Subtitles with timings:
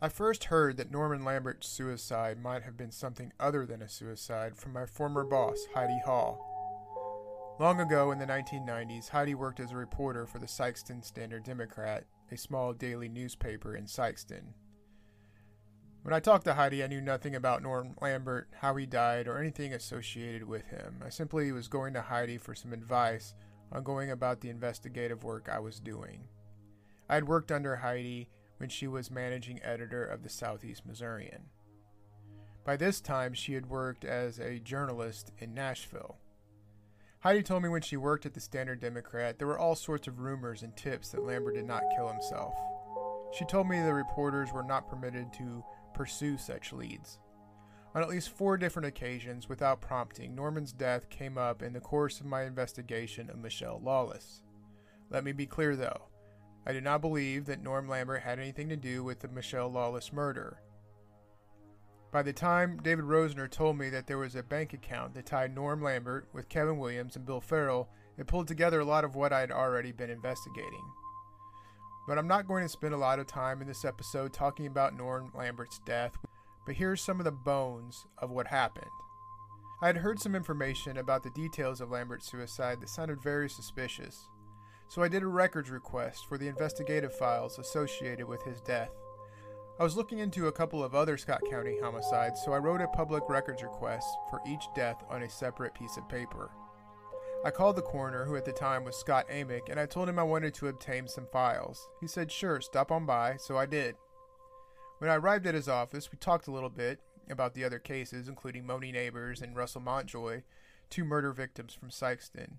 [0.00, 4.56] I first heard that Norman Lambert's suicide might have been something other than a suicide
[4.56, 7.56] from my former boss, Heidi Hall.
[7.58, 12.04] Long ago in the 1990s, Heidi worked as a reporter for the Sikeston Standard Democrat,
[12.30, 14.52] a small daily newspaper in Sikeston.
[16.02, 19.36] When I talked to Heidi, I knew nothing about Norm Lambert, how he died, or
[19.36, 21.02] anything associated with him.
[21.04, 23.34] I simply was going to Heidi for some advice
[23.72, 26.28] on going about the investigative work I was doing.
[27.08, 28.28] I had worked under Heidi
[28.58, 31.46] when she was managing editor of the Southeast Missourian.
[32.64, 36.18] By this time, she had worked as a journalist in Nashville.
[37.20, 40.20] Heidi told me when she worked at the Standard Democrat, there were all sorts of
[40.20, 42.54] rumors and tips that Lambert did not kill himself.
[43.32, 47.18] She told me the reporters were not permitted to pursue such leads.
[47.94, 52.20] On at least four different occasions, without prompting, Norman's death came up in the course
[52.20, 54.42] of my investigation of Mischelle Lawless.
[55.10, 56.02] Let me be clear though.
[56.66, 60.12] I do not believe that Norm Lambert had anything to do with the Mischelle Lawless
[60.12, 60.60] murder.
[62.10, 65.54] By the time David Rosner told me that there was a bank account that tied
[65.54, 69.32] Norm Lambert with Kevin Williams and Bill Farrell, it pulled together a lot of what
[69.32, 70.84] I had already been investigating.
[72.06, 74.96] But I'm not going to spend a lot of time in this episode talking about
[74.96, 76.16] Norm Lambert's death,
[76.64, 78.90] but here's some of the bones of what happened.
[79.82, 84.28] I had heard some information about the details of Lambert's suicide that sounded very suspicious
[84.88, 88.90] so I did a records request for the investigative files associated with his death.
[89.78, 92.88] I was looking into a couple of other Scott County homicides, so I wrote a
[92.88, 96.50] public records request for each death on a separate piece of paper.
[97.44, 100.18] I called the coroner, who at the time was Scott Amick, and I told him
[100.18, 101.88] I wanted to obtain some files.
[102.00, 103.94] He said, sure, stop on by, so I did.
[104.98, 106.98] When I arrived at his office, we talked a little bit
[107.30, 110.42] about the other cases, including Moni Neighbors and Russell Montjoy,
[110.90, 112.54] two murder victims from Sikeston.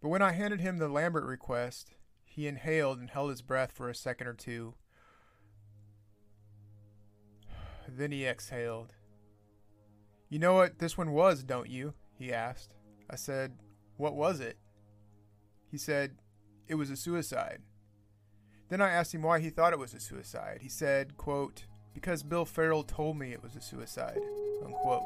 [0.00, 3.88] But when I handed him the Lambert request, he inhaled and held his breath for
[3.88, 4.74] a second or two.
[7.88, 8.92] Then he exhaled.
[10.28, 11.94] You know what this one was, don't you?
[12.18, 12.74] he asked.
[13.08, 13.52] I said,
[13.96, 14.58] What was it?
[15.70, 16.16] He said,
[16.68, 17.62] It was a suicide.
[18.68, 20.58] Then I asked him why he thought it was a suicide.
[20.62, 24.20] He said, quote, Because Bill Farrell told me it was a suicide.
[24.64, 25.04] Unquote.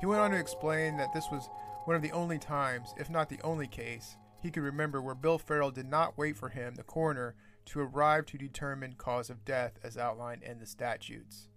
[0.00, 1.48] He went on to explain that this was
[1.88, 5.38] one of the only times, if not the only case, he could remember where Bill
[5.38, 7.34] Farrell did not wait for him, the coroner,
[7.64, 11.48] to arrive to determine cause of death as outlined in the statutes.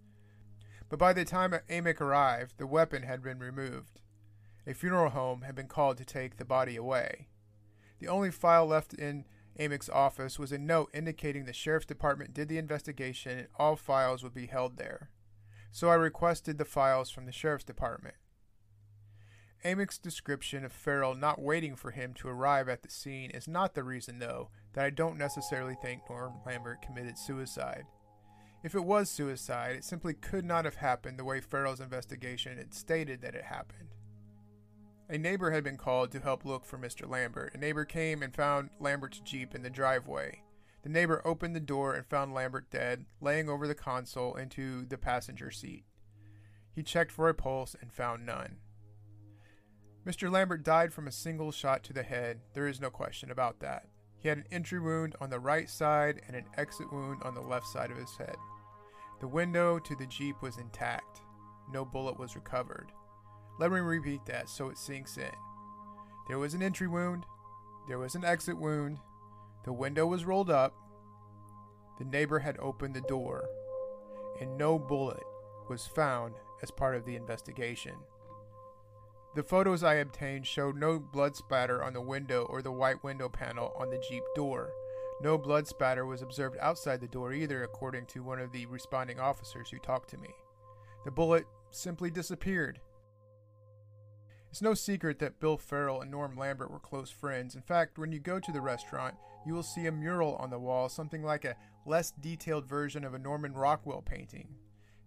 [0.88, 4.00] But by the time Amick arrived, the weapon had been removed.
[4.66, 7.28] A funeral home had been called to take the body away.
[7.98, 9.26] The only file left in
[9.60, 14.22] Amick's office was a note indicating the sheriff's department did the investigation and all files
[14.22, 15.10] would be held there.
[15.72, 18.14] So I requested the files from the sheriff's department.
[19.64, 23.74] Amick's description of Farrell not waiting for him to arrive at the scene is not
[23.74, 27.84] the reason, though, that I don't necessarily think Norm Lambert committed suicide.
[28.64, 32.74] If it was suicide, it simply could not have happened the way Farrell's investigation had
[32.74, 33.88] stated that it happened.
[35.08, 37.08] A neighbor had been called to help look for Mr.
[37.08, 37.54] Lambert.
[37.54, 40.42] A neighbor came and found Lambert's Jeep in the driveway.
[40.82, 44.98] The neighbor opened the door and found Lambert dead, laying over the console into the
[44.98, 45.84] passenger seat.
[46.72, 48.56] He checked for a pulse and found none.
[50.06, 50.30] Mr.
[50.30, 52.40] Lambert died from a single shot to the head.
[52.54, 53.86] There is no question about that.
[54.18, 57.40] He had an entry wound on the right side and an exit wound on the
[57.40, 58.36] left side of his head.
[59.20, 61.20] The window to the Jeep was intact.
[61.72, 62.90] No bullet was recovered.
[63.60, 65.30] Let me repeat that so it sinks in.
[66.26, 67.24] There was an entry wound.
[67.86, 68.98] There was an exit wound.
[69.64, 70.74] The window was rolled up.
[71.98, 73.44] The neighbor had opened the door.
[74.40, 75.22] And no bullet
[75.68, 77.94] was found as part of the investigation.
[79.34, 83.30] The photos I obtained showed no blood spatter on the window or the white window
[83.30, 84.70] panel on the Jeep door.
[85.22, 89.18] No blood spatter was observed outside the door either, according to one of the responding
[89.18, 90.28] officers who talked to me.
[91.06, 92.80] The bullet simply disappeared.
[94.50, 97.54] It's no secret that Bill Farrell and Norm Lambert were close friends.
[97.54, 99.14] In fact, when you go to the restaurant,
[99.46, 101.56] you will see a mural on the wall, something like a
[101.86, 104.48] less detailed version of a Norman Rockwell painting.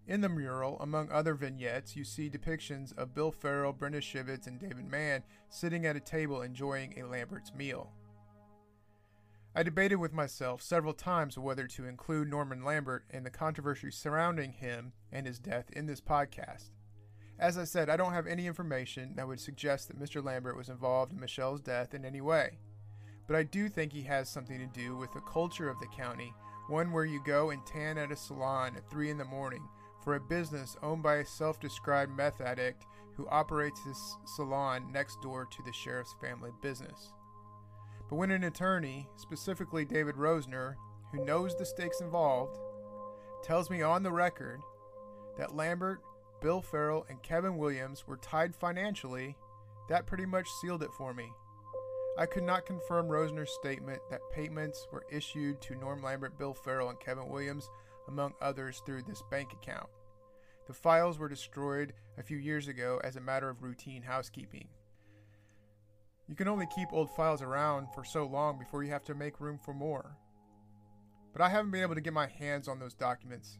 [0.08, 4.60] In the mural, among other vignettes, you see depictions of Bill Farrell, Brenda Shivitz, and
[4.60, 7.90] David Mann sitting at a table enjoying a Lambert's meal.
[9.52, 14.52] I debated with myself several times whether to include Norman Lambert and the controversy surrounding
[14.52, 16.70] him and his death in this podcast.
[17.38, 20.22] As I said, I don't have any information that would suggest that Mr.
[20.22, 22.58] Lambert was involved in Mischelle's death in any way.
[23.26, 26.32] But I do think he has something to do with the culture of the county,
[26.68, 29.62] one where you go and tan at a salon at 3 in the morning
[30.06, 32.86] for a business owned by a self described meth addict
[33.16, 33.98] who operates his
[34.36, 37.12] salon next door to the sheriff's family business.
[38.08, 40.76] But when an attorney, specifically David Rosner,
[41.10, 42.56] who knows the stakes involved,
[43.42, 44.60] tells me on the record
[45.38, 45.98] that Lambert,
[46.40, 49.36] Bill Farrell, and Kevin Williams were tied financially,
[49.88, 51.32] that pretty much sealed it for me.
[52.16, 56.90] I could not confirm Rosner's statement that payments were issued to Norm Lambert, Bill Farrell,
[56.90, 57.68] and Kevin Williams,
[58.06, 59.88] among others, through this bank account.
[60.66, 64.68] The files were destroyed a few years ago as a matter of routine housekeeping.
[66.28, 69.40] You can only keep old files around for so long before you have to make
[69.40, 70.16] room for more.
[71.32, 73.58] But I haven't been able to get my hands on those documents.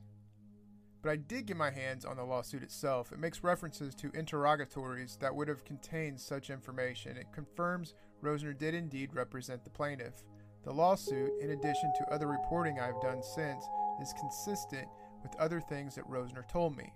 [1.00, 3.12] But I did get my hands on the lawsuit itself.
[3.12, 7.16] It makes references to interrogatories that would have contained such information.
[7.16, 10.24] It confirms Rosner did indeed represent the plaintiff.
[10.64, 13.64] The lawsuit, in addition to other reporting I've done since,
[14.02, 14.88] is consistent
[15.26, 16.92] with other things that Rosner told me.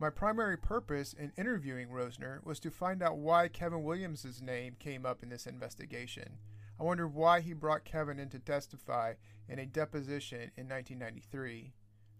[0.00, 5.04] My primary purpose in interviewing Rosner was to find out why Kevin Williams' name came
[5.04, 6.38] up in this investigation.
[6.78, 9.14] I wondered why he brought Kevin in to testify
[9.48, 11.72] in a deposition in 1993.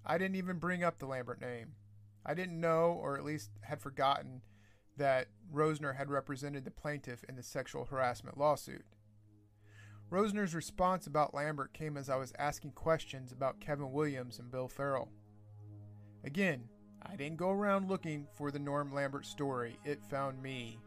[0.05, 1.75] I didn't even bring up the Lambert name.
[2.27, 4.43] I didn't know, or at least had forgotten,
[4.97, 8.85] that Rosner had represented the plaintiff in the sexual harassment lawsuit.
[10.11, 14.69] Rosner's response about Lambert came as I was asking questions about Kevin Williams and Bill
[14.69, 15.11] Farrell.
[16.25, 16.65] Again,
[17.03, 20.79] I didn't go around looking for the Norm Lambert story, it found me.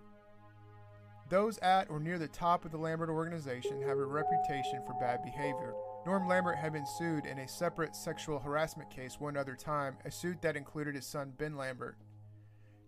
[1.29, 5.23] Those at or near the top of the Lambert organization have a reputation for bad
[5.23, 5.73] behavior.
[6.05, 10.11] Norm Lambert had been sued in a separate sexual harassment case one other time, a
[10.11, 11.95] suit that included his son Ben Lambert.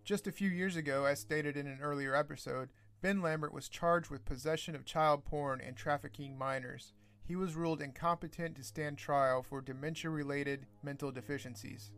[0.04, 2.70] Just a few years ago, as stated in an earlier episode,
[3.04, 6.94] Ben Lambert was charged with possession of child porn and trafficking minors.
[7.26, 11.92] He was ruled incompetent to stand trial for dementia related mental deficiencies.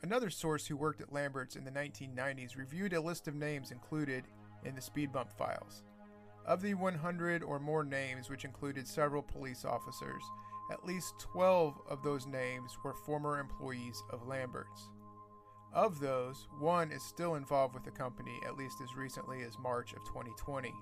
[0.00, 4.28] Another source who worked at Lambert's in the 1990s reviewed a list of names included
[4.64, 5.82] in the speed bump files.
[6.46, 10.22] Of the 100 or more names, which included several police officers,
[10.70, 14.88] at least 12 of those names were former employees of Lambert's.
[15.78, 19.92] Of those, one is still involved with the company at least as recently as March
[19.92, 20.74] of 2020.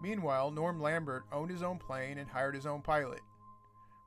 [0.00, 3.22] Meanwhile, Norm Lambert owned his own plane and hired his own pilot.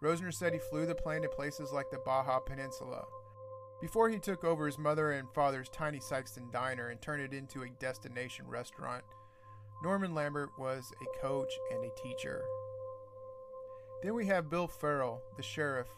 [0.02, 3.04] Rosner said he flew the plane to places like the Baja Peninsula,
[3.84, 7.64] before he took over his mother and father's tiny Sikeston diner and turned it into
[7.64, 9.04] a destination restaurant,
[9.84, 12.46] Norman Lambert was a coach and a teacher.
[14.02, 15.90] Then we have Bill Farrell, the sheriff,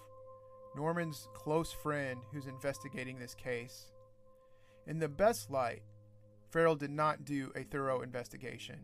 [0.75, 3.92] Norman's close friend who's investigating this case.
[4.87, 5.81] In the best light,
[6.49, 8.79] Farrell did not do a thorough investigation.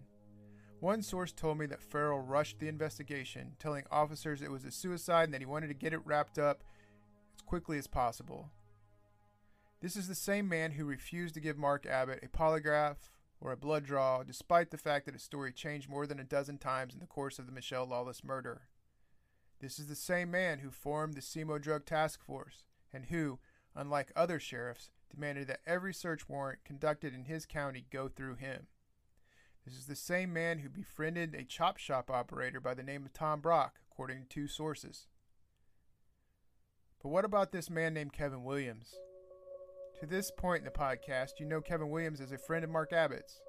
[0.79, 5.25] One source told me that Farrell rushed the investigation, telling officers it was a suicide
[5.25, 6.63] and that he wanted to get it wrapped up
[7.35, 8.49] as quickly as possible.
[9.79, 12.97] This is the same man who refused to give Mark Abbott a polygraph
[13.39, 16.57] or a blood draw, despite the fact that his story changed more than a dozen
[16.57, 18.63] times in the course of the Mischelle Lawless murder.
[19.59, 23.39] This is the same man who formed the SEMO Drug Task Force and who,
[23.75, 28.67] unlike other sheriffs, demanded that every search warrant conducted in his county go through him.
[29.65, 33.13] This is the same man who befriended a chop shop operator by the name of
[33.13, 35.07] Tom Brock, according to two sources.
[37.03, 38.95] But what about this man named Kevin Williams?
[39.99, 42.91] To this point in the podcast, you know Kevin Williams is a friend of Mark
[42.91, 43.39] Abbott's.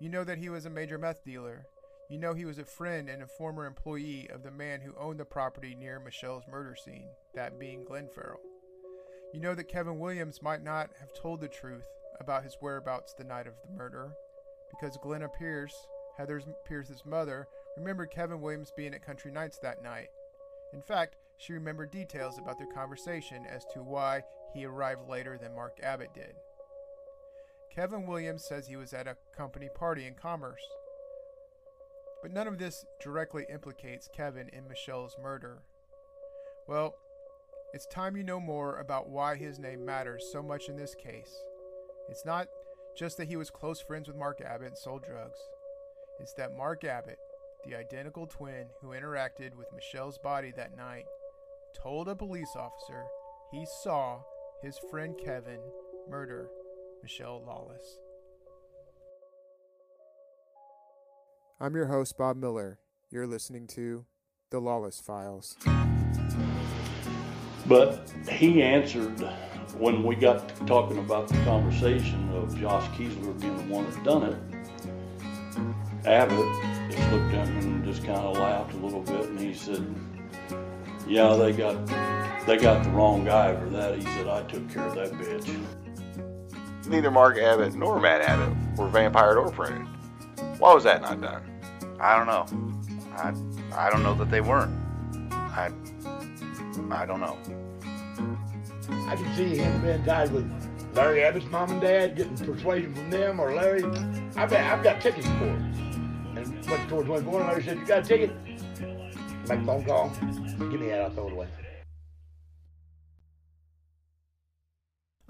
[0.00, 1.66] You know that he was a major meth dealer.
[2.08, 5.18] You know he was a friend and a former employee of the man who owned
[5.18, 8.40] the property near Mischelle's murder scene, that being Glenn Farrell.
[9.32, 11.86] You know that Kevin Williams might not have told the truth
[12.18, 14.12] about his whereabouts the night of the murder,
[14.70, 15.74] because Glenna Pierce,
[16.16, 20.08] Heather Pierce's mother, remembered Kevin Williams being at Country Nights that night.
[20.72, 24.22] In fact, she remembered details about their conversation as to why
[24.54, 26.34] he arrived later than Mark Abbott did.
[27.70, 30.62] Kevin Williams says he was at a company party in Commerce.
[32.22, 35.58] But none of this directly implicates Kevin in Mischelle's murder.
[36.66, 36.96] Well,
[37.74, 41.36] it's time you know more about why his name matters so much in this case.
[42.08, 42.48] It's not
[42.96, 45.38] just that he was close friends with Mark Abbott and sold drugs.
[46.18, 47.18] It's that Mark Abbott,
[47.66, 51.04] the identical twin who interacted with Mischelle's body that night,
[51.76, 53.04] told a police officer
[53.52, 54.20] he saw
[54.62, 55.60] his friend Kevin
[56.08, 56.48] murder
[57.04, 57.98] Mischelle Lawless.
[61.60, 62.78] I'm your host, Bob Miller.
[63.10, 64.06] You're listening to
[64.50, 65.56] The Lawless Files.
[67.68, 69.20] But he answered
[69.76, 74.22] when we got talking about the conversation of Josh Kiesler being the one that done
[74.24, 76.06] it.
[76.06, 79.52] Abbott just looked at him and just kind of laughed a little bit, and he
[79.52, 79.84] said,
[81.06, 81.86] "Yeah, they got
[82.46, 85.54] they got the wrong guy for that." He said, "I took care of that bitch."
[86.86, 89.86] Neither Mark Abbott nor Matt Abbott were vampired or printed.
[90.58, 91.42] Why was that not done?
[92.00, 92.46] I don't know.
[93.14, 94.74] I I don't know that they weren't.
[95.32, 95.70] I
[96.88, 97.38] Mm, I don't know.
[99.08, 100.50] I can see him being tied with
[100.94, 103.84] Larry Abbott's mom and dad, getting persuasion from them, or Larry.
[104.36, 105.62] I've got, I've got tickets for it.
[106.36, 108.36] And went towards 24, and Larry said, You got a ticket?
[109.48, 110.10] Make a phone call.
[110.58, 111.48] Give me that, I'll throw it away.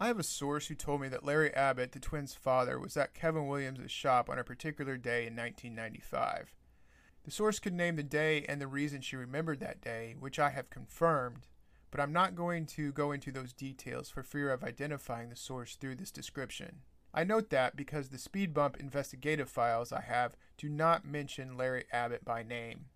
[0.01, 3.15] I have a source who told me that Larry Abbott, the twins' father, was at
[3.15, 6.55] Kevin Williams' shop on a particular day in 1995.
[7.29, 10.49] The source could name the day and the reason she remembered that day, which I
[10.49, 11.47] have confirmed,
[11.91, 15.77] but I'm not going to go into those details for fear of identifying the source
[15.77, 16.77] through this description.
[17.13, 21.85] I note that because the speed bump investigative files I have do not mention Larry
[21.93, 22.87] Abbott by name.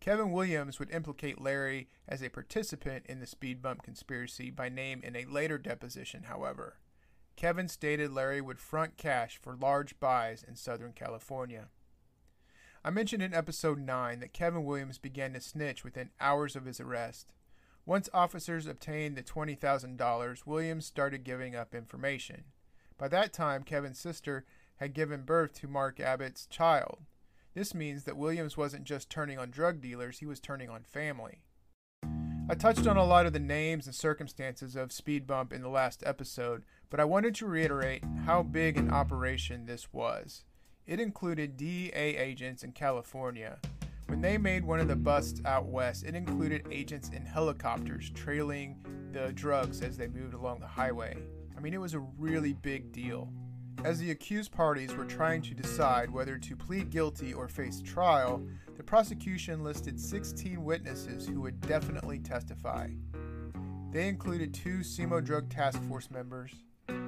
[0.00, 5.02] Kevin Williams would implicate Larry as a participant in the speed bump conspiracy by name
[5.04, 6.78] in a later deposition, however.
[7.36, 11.68] Kevin stated Larry would front cash for large buys in Southern California.
[12.84, 16.80] I mentioned in episode 9 that Kevin Williams began to snitch within hours of his
[16.80, 17.32] arrest.
[17.86, 22.44] Once officers obtained the $20,000, Williams started giving up information.
[22.98, 24.44] By that time, Kevin's sister
[24.76, 26.98] had given birth to Mark Abbott's child.
[27.54, 31.42] This means that Williams wasn't just turning on drug dealers, he was turning on family.
[32.48, 35.68] I touched on a lot of the names and circumstances of Speed Bump in the
[35.68, 40.44] last episode, but I wanted to reiterate how big an operation this was.
[40.86, 43.58] It included DEA agents in California.
[44.06, 48.76] When they made one of the busts out west, it included agents in helicopters trailing
[49.12, 51.16] the drugs as they moved along the highway.
[51.56, 53.32] I mean, it was a really big deal.
[53.84, 58.44] As the accused parties were trying to decide whether to plead guilty or face trial,
[58.76, 62.88] the prosecution listed 16 witnesses who would definitely testify.
[63.92, 66.52] They included two SEMO Drug Task Force members,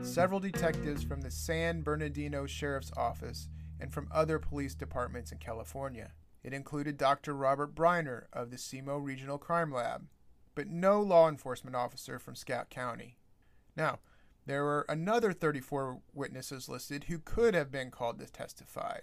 [0.02, 3.48] several detectives from the San Bernardino Sheriff's Office,
[3.80, 6.12] and from other police departments in California.
[6.42, 7.34] It included Dr.
[7.34, 10.06] Robert Briner of the SEMO Regional Crime Lab,
[10.54, 13.18] but no law enforcement officer from Scott County.
[13.76, 14.00] Now,
[14.46, 18.98] there were another 34 witnesses listed who could have been called to testify.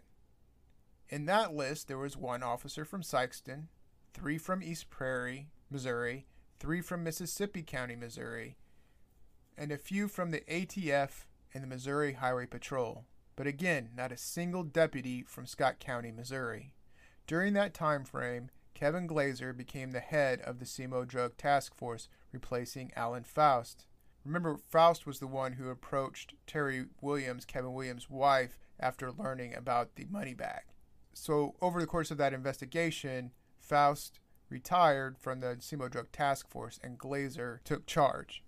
[1.10, 3.68] In that list, there was one officer from Sikeston,
[4.13, 6.28] three from East Prairie, Missouri,
[6.60, 8.56] three from Mississippi County, Missouri,
[9.58, 13.06] and a few from the ATF and the Missouri Highway Patrol.
[13.36, 16.74] But again, not a single deputy from Scott County, Missouri.
[17.28, 22.10] During that time frame, Kevin Glazer became the head of the SEMO Drug Task Force,
[22.32, 23.86] replacing Alan Faust.
[24.26, 29.96] Remember, Faust was the one who approached Terry Williams, Kevin Williams' wife, after learning about
[29.96, 30.64] the money bag.
[31.14, 34.20] So, over the course of that investigation, Faust
[34.50, 38.44] retired from the SEMO Drug Task Force and Glazer took charge.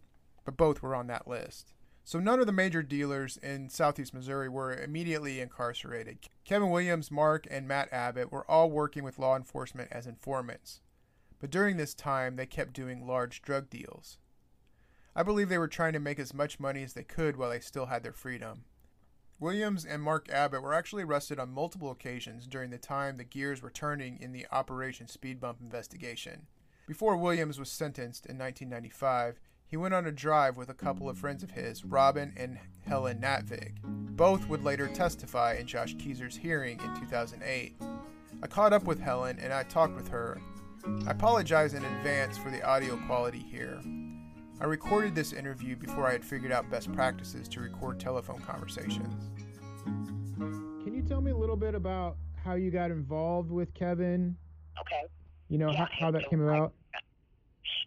[0.45, 1.72] But both were on that list.
[2.05, 6.19] So none of the major dealers in southeast Missouri were immediately incarcerated.
[6.43, 10.81] Kevin Williams, Mark, and Matt Abbott were all working with law enforcement as informants.
[11.39, 14.17] But during this time, they kept doing large drug deals.
[15.15, 17.59] I believe they were trying to make as much money as they could while they
[17.59, 18.65] still had their freedom.
[19.39, 23.61] Williams and Mark Abbott were actually arrested on multiple occasions during the time the gears
[23.61, 26.47] were turning in the Operation Speed Bump investigation.
[26.87, 29.39] Before Williams was sentenced in 1995,
[29.73, 33.17] he went on a drive with a couple of friends of his, Robin and Helen
[33.17, 33.81] Natvig.
[33.81, 37.81] Both would later testify in Josh Keezer's hearing in 2008.
[38.43, 40.39] I caught up with Helen and I talked with her.
[41.07, 43.81] I apologize in advance for the audio quality here.
[44.61, 49.31] I recorded this interview before I had figured out best practices to record telephone conversations.
[49.85, 54.37] Can you tell me a little bit about how you got involved with Kevin?
[54.79, 55.05] Okay.
[55.49, 56.73] You know, Yeah, how, how that came about?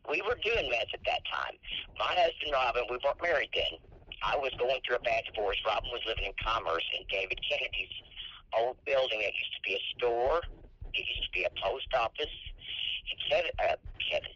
[0.08, 1.58] We were doing meth at that time.
[1.98, 3.78] My husband Robin, we weren't married then.
[4.22, 5.58] I was going through a bad divorce.
[5.66, 7.92] Robin was living in Commerce in David Kennedy's
[8.54, 9.20] old building.
[9.20, 10.40] It used to be a store.
[10.94, 12.32] It used to be a post office.
[13.06, 14.30] It said, uh, Kevin,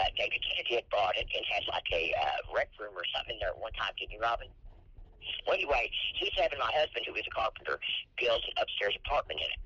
[0.00, 3.36] uh, David Kennedy had bought it and had like a uh, rec room or something
[3.36, 4.48] in there at one time, didn't you, Robin?
[5.46, 7.78] Well, anyway, he's having my husband, who was a carpenter,
[8.18, 9.60] build an upstairs apartment in it.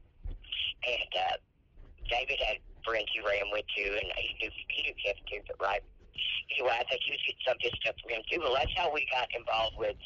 [0.85, 1.37] And uh,
[2.11, 5.57] David had friends he ran with too, and he knew he knew Kevin too, but
[5.61, 5.83] right.
[6.53, 8.39] Anyway, I think he was getting some of stuff from him too.
[8.45, 9.97] Well, that's how we got involved with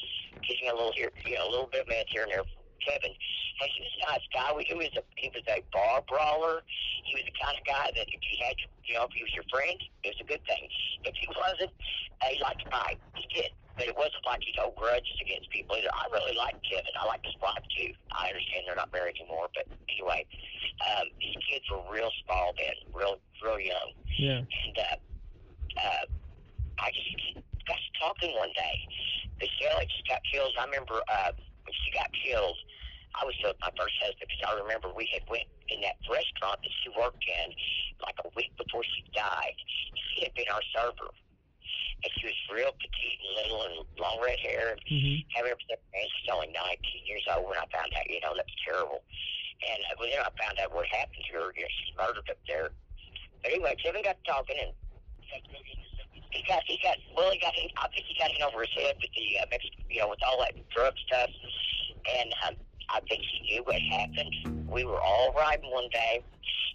[0.47, 2.47] getting a little here, you know, a little bit of meth here and there
[2.87, 3.11] Kevin.
[3.11, 4.49] And he was a nice guy.
[4.63, 6.63] He was a he was a bar brawler.
[7.05, 8.55] He was the kind of guy that if he had,
[8.87, 9.77] you know, if he was your friend,
[10.07, 10.71] it was a good thing.
[11.05, 11.75] If he wasn't,
[12.31, 12.99] he liked to fight.
[13.19, 13.51] He did.
[13.79, 15.95] But it wasn't like he'd hold grudges against people either.
[15.95, 16.91] I really like Kevin.
[16.99, 17.95] I like his wife too.
[18.11, 20.27] I understand they're not married anymore, but anyway,
[20.83, 23.95] um, these kids were real small then, real, real young.
[24.19, 24.43] Yeah.
[24.43, 24.99] And uh,
[25.79, 26.05] uh,
[26.83, 27.39] I just
[27.71, 28.77] got to talking one day.
[29.39, 30.51] Mischelle had just got killed.
[30.59, 32.59] I remember uh, when she got killed,
[33.15, 36.59] I was with my first husband because I remember we had went in that restaurant
[36.67, 37.55] that she worked in
[38.03, 39.55] like a week before she died.
[40.15, 41.15] She had been our server.
[42.05, 45.27] And she was real petite and little and long red hair and Mhm.
[45.35, 45.77] have everything.
[45.95, 49.03] And she's only 19 years old when I found out, you know, that's terrible.
[49.69, 52.31] And uh, when then I found out what happened to her, you know, she's murdered
[52.31, 52.71] up there.
[53.43, 54.73] But anyway, Kevin got talking and
[56.31, 58.95] he got, he got, well, he got, I think he got in over his head
[59.01, 61.31] with the, uh, Mexican, you know, with all that drug stuff.
[62.15, 62.55] And um,
[62.91, 64.69] I think he knew what happened.
[64.71, 66.23] We were all riding one day.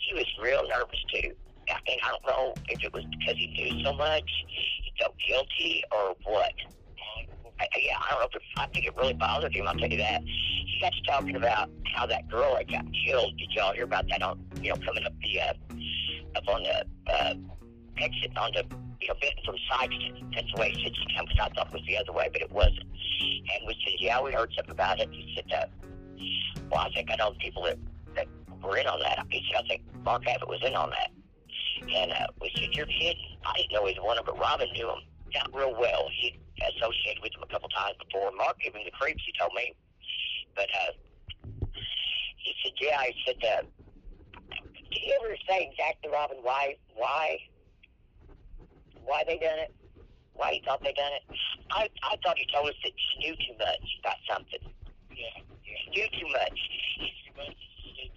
[0.08, 1.34] He was real nervous too.
[1.70, 4.30] I- And I don't know if it was because he knew so much,
[5.04, 6.54] felt guilty or what.
[7.60, 8.28] I, yeah, I don't know.
[8.28, 9.68] If it, I think it really bothered him.
[9.68, 10.24] I'll tell you that.
[10.24, 13.38] He got to talking about how that girl had got killed.
[13.38, 14.22] Did y'all hear about that?
[14.22, 15.54] On you know, coming up the uh,
[16.36, 17.34] up on the uh,
[17.98, 18.66] exit on the
[19.02, 20.34] you know bit from Sikeston.
[20.34, 21.26] That's the way he said she come.
[21.26, 22.80] Because I thought it was the other way, but it wasn't.
[22.80, 25.10] And we said, yeah, we heard something about it.
[25.12, 25.66] He said, uh,
[26.72, 27.78] well, I think I know the people that
[28.16, 28.28] that
[28.62, 29.26] were in on that.
[29.30, 31.12] He said, I think Mark Abbott was in on that.
[31.82, 33.38] And uh, we said, you're kidding.
[33.46, 35.02] I didn't know either one of them, but Robin knew him
[35.34, 36.08] not real well.
[36.22, 38.32] He associated with him a couple times before.
[38.32, 39.74] Mark gave him the creeps, he told me.
[40.56, 40.92] But uh,
[42.38, 43.64] he said, yeah, he said, uh,
[44.92, 47.38] did he ever say exactly, Robin, why, why,
[49.04, 49.74] why they done it?
[50.34, 51.24] Why he thought they done it?
[51.72, 54.74] I, I thought he told us that she knew too much about something.
[55.10, 55.42] Yeah.
[55.66, 56.60] She knew too much.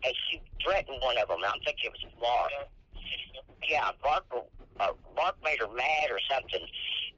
[0.04, 1.40] And she threatened one of them.
[1.44, 2.50] I'm thinking it was Mark.
[2.52, 2.64] Yeah,
[4.02, 4.24] Mark,
[4.78, 6.62] uh, Mark made her mad or something.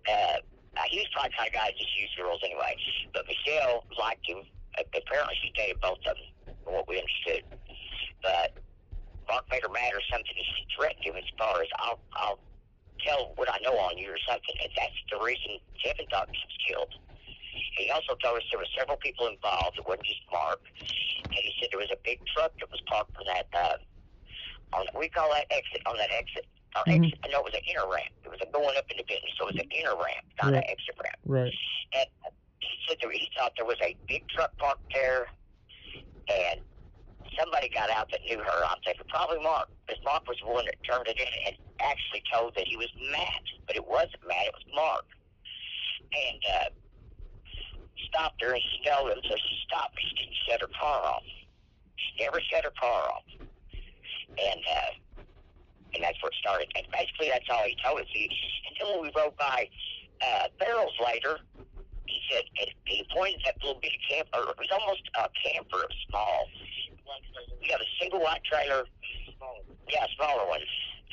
[0.08, 0.40] Uh,
[0.88, 2.74] he was probably the kind of guy that just used girls anyway.
[3.12, 4.40] But Mischelle liked him.
[4.78, 7.44] Apparently, she dated both of them, from what we understood.
[8.22, 8.56] But
[9.28, 12.38] Mark made her mad or something, and she threatened him as far as I'll, I'll
[13.04, 14.54] tell what I know on you or something.
[14.62, 16.92] And that's the reason Kevin thought she was killed.
[17.76, 19.78] He also told us there were several people involved.
[19.78, 20.62] It wasn't just Mark.
[20.80, 23.76] And he said there was a big truck that was parked on that, uh,
[24.72, 26.46] on we call that exit, on that exit.
[26.76, 27.06] Or Mhm.
[27.06, 27.18] exit.
[27.30, 28.12] No, it was an inner ramp.
[28.24, 30.64] It was a going up into business, so it was an inner ramp, not an
[30.68, 31.18] exit ramp.
[31.24, 31.54] Right.
[31.92, 32.06] And
[32.60, 35.28] he said there, he thought there was a big truck parked there,
[36.28, 36.60] and
[37.38, 38.64] somebody got out that knew her.
[38.66, 42.22] I'm thinking probably Mark, because Mark was the one that turned it in and actually
[42.32, 45.06] told that he was Matt, but it wasn't Matt, it was Mark.
[46.12, 46.68] And uh,
[48.08, 51.22] stopped her and she smelled him, so she stopped, she didn't shut her car off.
[51.96, 53.24] She never shut her car off.
[54.28, 55.22] And uh,
[55.94, 56.68] and that's where it started.
[56.76, 58.06] And basically, that's all he told us.
[58.12, 58.30] He,
[58.80, 59.68] and when we rode by
[60.20, 61.38] uh, barrels later,
[62.06, 64.50] he said, and he pointed at that little bitty camper.
[64.50, 66.48] It was almost a camper, it was small.
[67.60, 68.84] We have a single white trailer.
[69.88, 70.60] Yeah, smaller one.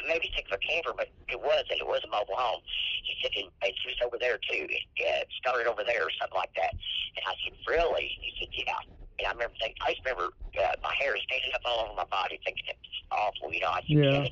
[0.07, 1.79] Maybe think of a camper, but it wasn't.
[1.79, 2.61] It was a mobile home.
[3.03, 4.67] He said, and, and she was over there too.
[4.67, 6.75] It uh, started over there or something like that.
[7.15, 8.11] And I said, really?
[8.19, 8.83] He said, yeah.
[9.19, 12.07] And I remember thinking, I just remember uh, my hair standing up all over my
[12.11, 13.53] body, thinking it was awful.
[13.53, 14.27] You know, I said, Yeah.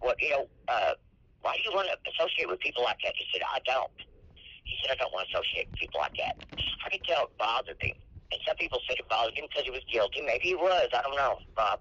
[0.00, 0.96] What you know, uh,
[1.42, 3.12] why do you want to associate with people like that?
[3.16, 3.92] He said, I don't.
[4.64, 6.36] He said, I don't want to associate with people like that.
[6.84, 7.96] I could tell it bothered him.
[8.32, 10.22] And some people said it bothered him because he was guilty.
[10.24, 10.88] Maybe he was.
[10.94, 11.80] I don't know, Bob.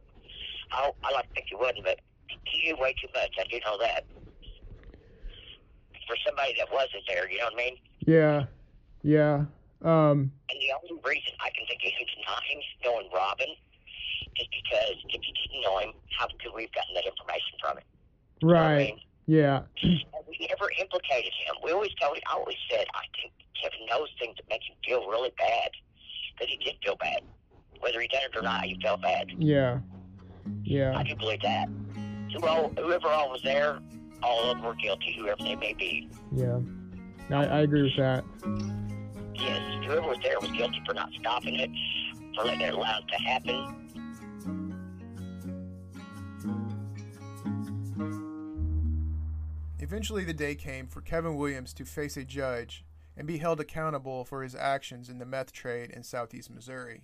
[0.72, 2.00] I, I like to think he wasn't, but
[2.46, 3.32] he knew way too much.
[3.40, 4.04] I do know that.
[6.08, 7.76] For somebody that wasn't there, you know what I mean?
[8.00, 8.46] Yeah.
[9.04, 9.46] Yeah.
[9.84, 10.32] Um.
[10.50, 13.50] And the only reason I can think of him denying knowing Robin
[14.40, 17.78] is because if he didn't know him, how could we have gotten that information from
[17.78, 17.88] him?
[18.42, 18.78] You know I Right.
[18.96, 19.00] mean?
[19.28, 19.62] Yeah.
[19.84, 21.56] And we never implicated him.
[21.64, 24.76] We always told him, I always said, I think Kevin knows things that make him
[24.86, 25.70] feel really bad.
[26.36, 27.22] Because he did feel bad.
[27.80, 29.28] Whether he did it or not, he felt bad.
[29.38, 29.80] Yeah.
[30.64, 30.94] Yeah.
[30.98, 31.68] I do believe that.
[32.34, 33.80] Who all, whoever all was there,
[34.22, 36.10] all of them were guilty, whoever they may be.
[36.36, 36.60] Yeah.
[37.32, 38.24] I, I agree with that.
[39.40, 41.70] Yes, whoever was there was guilty for not stopping it,
[42.36, 43.76] for letting it allow it to happen.
[49.80, 52.86] Eventually, the day came for Kevin Williams to face a judge
[53.18, 57.04] and be held accountable for his actions in the meth trade in southeast Missouri.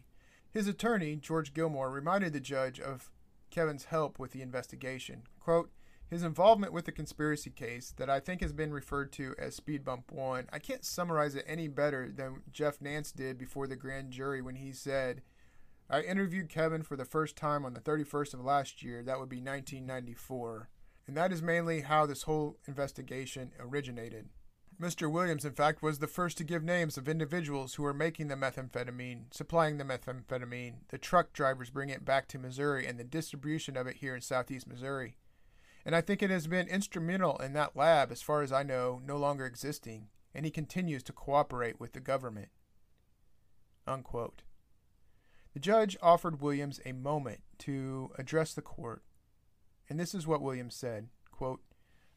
[0.51, 3.09] His attorney, George Gilmore, reminded the judge of
[3.49, 5.23] Kevin's help with the investigation.
[5.39, 5.71] Quote,
[6.15, 9.83] his involvement with the conspiracy case that I think has been referred to as Speed
[9.83, 14.11] Bump 1, I can't summarize it any better than Jeff Nance did before the grand
[14.11, 15.21] jury when he said,
[15.89, 19.27] I interviewed Kevin for the first time on the 31st of last year, that would
[19.27, 20.69] be 1994,
[21.05, 24.29] and that is mainly how this whole investigation originated.
[24.81, 25.11] Mr.
[25.11, 28.35] Williams, in fact, was the first to give names of individuals who were making the
[28.35, 33.75] methamphetamine, supplying the methamphetamine, the truck drivers bringing it back to Missouri, and the distribution
[33.75, 35.17] of it here in southeast Missouri.
[35.85, 38.99] And I think it has been instrumental in that lab, as far as I know,
[39.05, 42.49] no longer existing, and he continues to cooperate with the government.
[43.85, 44.41] Unquote.
[45.53, 49.03] The judge offered Williams a moment to address the court,
[49.87, 51.61] and this is what Williams said quote,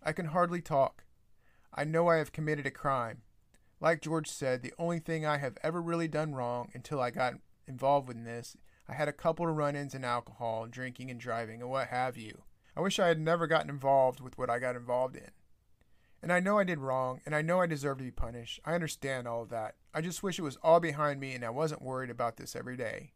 [0.02, 1.04] I can hardly talk.
[1.74, 3.22] I know I have committed a crime.
[3.80, 7.34] Like George said, the only thing I have ever really done wrong until I got
[7.66, 8.56] involved with this,
[8.88, 12.16] I had a couple of run ins in alcohol, drinking and driving, and what have
[12.16, 12.42] you.
[12.78, 15.32] I wish I had never gotten involved with what I got involved in.
[16.22, 18.60] And I know I did wrong, and I know I deserve to be punished.
[18.64, 19.74] I understand all of that.
[19.92, 22.76] I just wish it was all behind me and I wasn't worried about this every
[22.76, 23.14] day.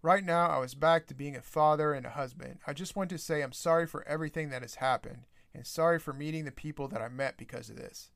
[0.00, 2.60] Right now, I was back to being a father and a husband.
[2.68, 6.12] I just want to say I'm sorry for everything that has happened, and sorry for
[6.12, 8.12] meeting the people that I met because of this.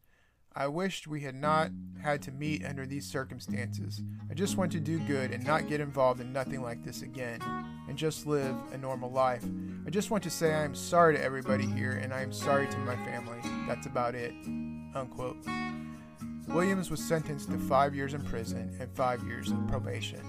[0.54, 1.70] I wished we had not
[2.02, 4.02] had to meet under these circumstances.
[4.30, 7.40] I just want to do good and not get involved in nothing like this again,
[7.88, 9.44] and just live a normal life.
[9.87, 12.66] I just want to say I am sorry to everybody here, and I am sorry
[12.66, 13.38] to my family.
[13.66, 14.32] That's about it.
[14.94, 15.44] Unquote.
[16.48, 20.22] Williams was sentenced to five years in prison and five years of probation.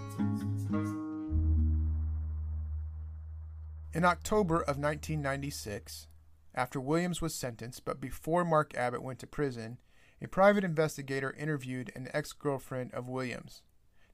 [3.94, 6.08] In October of 1996,
[6.54, 9.78] after Williams was sentenced, but before Mark Abbott went to prison,
[10.22, 13.62] a private investigator interviewed an ex girlfriend of Williams.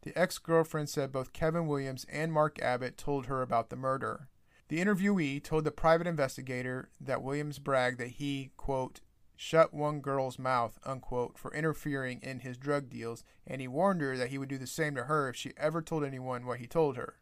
[0.03, 4.29] The ex girlfriend said both Kevin Williams and Mark Abbott told her about the murder.
[4.67, 9.01] The interviewee told the private investigator that Williams bragged that he, quote,
[9.35, 14.17] shut one girl's mouth, unquote, for interfering in his drug deals, and he warned her
[14.17, 16.67] that he would do the same to her if she ever told anyone what he
[16.67, 17.15] told her.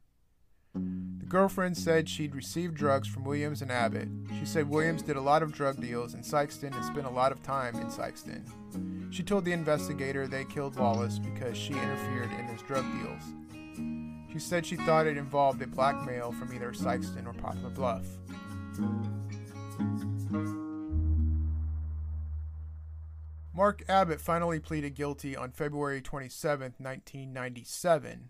[0.75, 4.09] The girlfriend said she'd received drugs from Williams and Abbott.
[4.39, 7.31] She said Williams did a lot of drug deals in Sikeston and spent a lot
[7.31, 8.43] of time in Sikeston.
[9.13, 14.31] She told the investigator they killed Wallace because she interfered in his drug deals.
[14.33, 18.05] She said she thought it involved a black male from either Sikeston or Poplar Bluff.
[23.55, 28.29] Mark Abbott finally pleaded guilty on February 27, 1997,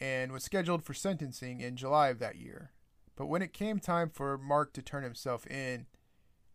[0.00, 2.72] and was scheduled for sentencing in July of that year.
[3.16, 5.86] But when it came time for Mark to turn himself in,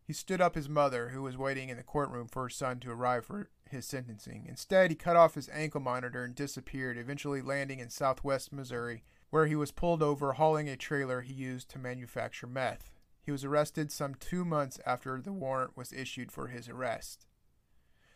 [0.05, 2.91] he stood up his mother, who was waiting in the courtroom for her son to
[2.91, 4.45] arrive for his sentencing.
[4.47, 9.47] Instead, he cut off his ankle monitor and disappeared, eventually landing in southwest Missouri, where
[9.47, 12.91] he was pulled over hauling a trailer he used to manufacture meth.
[13.21, 17.25] He was arrested some two months after the warrant was issued for his arrest.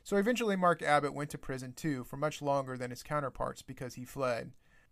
[0.03, 3.95] So eventually, Mark Abbott went to prison too for much longer than his counterparts because
[3.95, 4.51] he fled.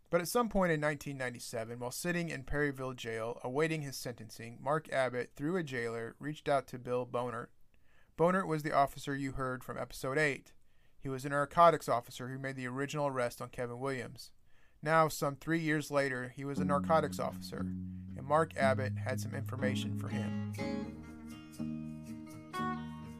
[0.09, 4.91] But at some point in 1997, while sitting in Perryville jail awaiting his sentencing, Mark
[4.91, 7.47] Abbott, through a jailer, reached out to Bill Bonert.
[8.17, 10.53] Bonert was the officer you heard from episode 8.
[11.01, 14.31] He was a narcotics officer who made the original arrest on Kevin Williams.
[14.81, 19.33] Now, some three years later, he was a narcotics officer, and Mark Abbott had some
[19.33, 20.53] information for him.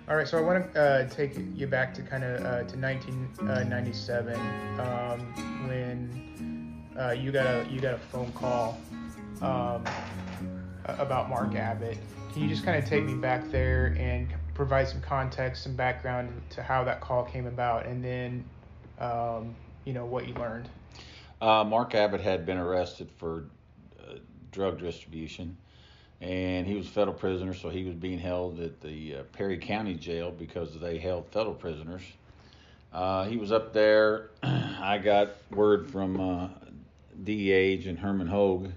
[0.08, 2.78] All right, so I want to uh, take you back to kind of uh, to
[2.78, 4.36] 1997
[4.80, 5.19] um,
[5.67, 6.55] when
[6.99, 8.77] uh, you got a you got a phone call
[9.41, 9.84] um,
[10.86, 11.97] about Mark Abbott.
[12.34, 16.41] Can you just kind of take me back there and provide some context, some background
[16.51, 18.45] to how that call came about, and then
[18.99, 19.55] um,
[19.86, 20.69] you know what you learned?
[21.41, 23.45] Uh, Mark Abbott had been arrested for
[23.99, 24.15] uh,
[24.51, 25.58] drug distribution
[26.21, 29.93] and he was federal prisoner, so he was being held at the uh, Perry County
[29.95, 32.01] Jail because they held federal prisoners.
[32.93, 34.29] Uh, he was up there.
[34.43, 36.47] I got word from uh,
[37.23, 38.71] DEA agent Herman Hogue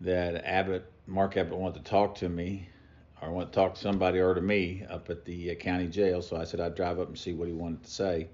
[0.00, 2.68] that Abbott, Mark Abbott, wanted to talk to me,
[3.22, 6.22] or wanted to talk to somebody or to me up at the uh, county jail.
[6.22, 8.28] So I said I'd drive up and see what he wanted to say.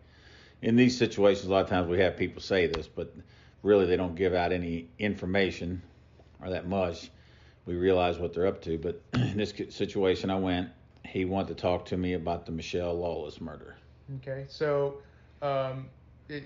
[0.61, 3.15] In these situations, a lot of times we have people say this, but
[3.63, 5.83] really they don't give out any information
[6.41, 7.11] or that much
[7.67, 8.79] we realize what they're up to.
[8.79, 10.69] But in this situation, I went.
[11.05, 13.77] He wanted to talk to me about the Mischelle Lawless murder.
[14.17, 14.99] Okay, so
[15.43, 15.89] um,
[16.29, 16.45] it,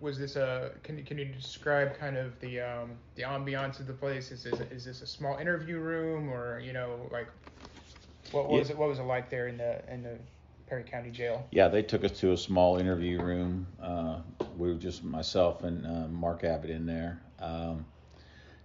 [0.00, 0.72] was this a?
[0.82, 4.30] Can you can you describe kind of the um, the ambiance of the place?
[4.30, 7.28] Is this, is this a small interview room or you know like
[8.32, 8.78] what, what was it?
[8.78, 10.18] What was it like there in the in the
[10.66, 11.46] Perry County Jail?
[11.50, 13.66] Yeah, they took us to a small interview room.
[13.82, 14.20] Uh,
[14.56, 17.20] we were just myself and uh, Mark Abbott in there.
[17.38, 17.84] Um,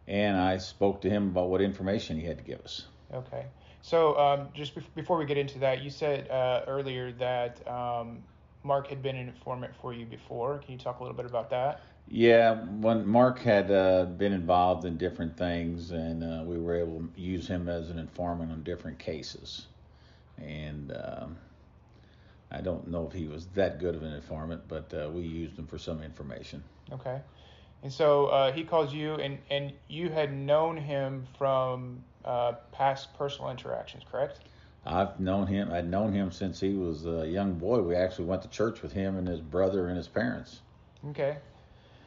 [0.08, 2.86] and I spoke to him about what information he had to give us.
[3.14, 3.46] Okay.
[3.82, 8.24] So um, just be- before we get into that, you said uh, earlier that um,
[8.64, 10.60] Mark had been an informant for you before.
[10.60, 11.82] Can you talk a little bit about that?
[12.08, 17.00] Yeah, when Mark had uh, been involved in different things, and uh, we were able
[17.00, 19.68] to use him as an informant on different cases.
[20.38, 21.38] And um,
[22.52, 25.58] I don't know if he was that good of an informant, but uh, we used
[25.58, 26.64] him for some information.
[26.92, 27.22] Okay.
[27.84, 33.14] And so uh, he calls you, and, and you had known him from uh, past
[33.18, 34.40] personal interactions, correct?
[34.90, 35.72] I've known him.
[35.72, 37.80] I'd known him since he was a young boy.
[37.82, 40.62] We actually went to church with him and his brother and his parents.
[41.12, 41.38] Okay.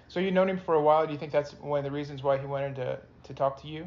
[0.08, 1.06] So you've known him for a while.
[1.06, 3.68] Do you think that's one of the reasons why he wanted to, to talk to
[3.68, 3.86] you?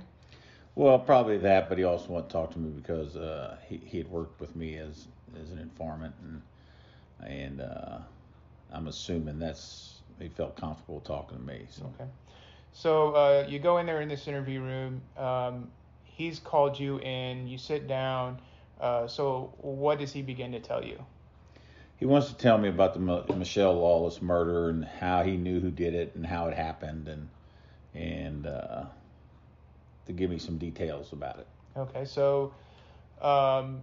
[0.75, 3.97] Well, probably that, but he also wanted to talk to me because uh, he he
[3.97, 5.07] had worked with me as
[5.41, 6.41] as an informant, and
[7.29, 7.99] and uh,
[8.73, 11.65] I'm assuming that's he felt comfortable talking to me.
[11.69, 11.85] So.
[11.95, 12.09] Okay.
[12.73, 15.01] So uh, you go in there in this interview room.
[15.17, 15.69] Um,
[16.03, 17.47] he's called you in.
[17.47, 18.37] You sit down.
[18.79, 21.03] Uh, so what does he begin to tell you?
[21.97, 25.71] He wants to tell me about the Mischelle Lawless murder and how he knew who
[25.71, 27.29] did it and how it happened and
[27.93, 28.83] and uh,
[30.05, 31.47] to give me some details about it.
[31.77, 32.03] Okay.
[32.03, 32.53] So,
[33.21, 33.81] um,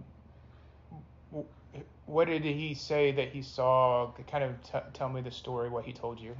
[2.05, 4.11] what did he say that he saw?
[4.29, 5.69] Kind of t- tell me the story.
[5.69, 6.35] What he told you.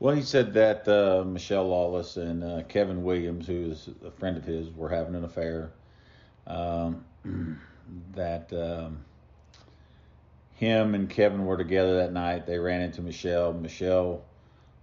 [0.00, 4.36] Well, he said that uh, Mischelle Lawless and uh, Kevin Williams, who is a friend
[4.36, 5.72] of his, were having an affair.
[6.46, 7.04] Um,
[8.14, 9.04] that um,
[10.54, 12.46] him and Kevin were together that night.
[12.46, 13.58] They ran into Mischelle.
[13.60, 14.20] Mischelle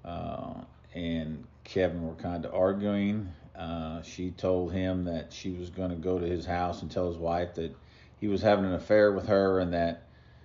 [0.04, 0.54] uh,
[0.94, 3.30] and Kevin were kind of arguing.
[3.58, 7.08] Uh, she told him that she was going to go to his house and tell
[7.08, 7.76] his wife that
[8.20, 10.04] he was having an affair with her and that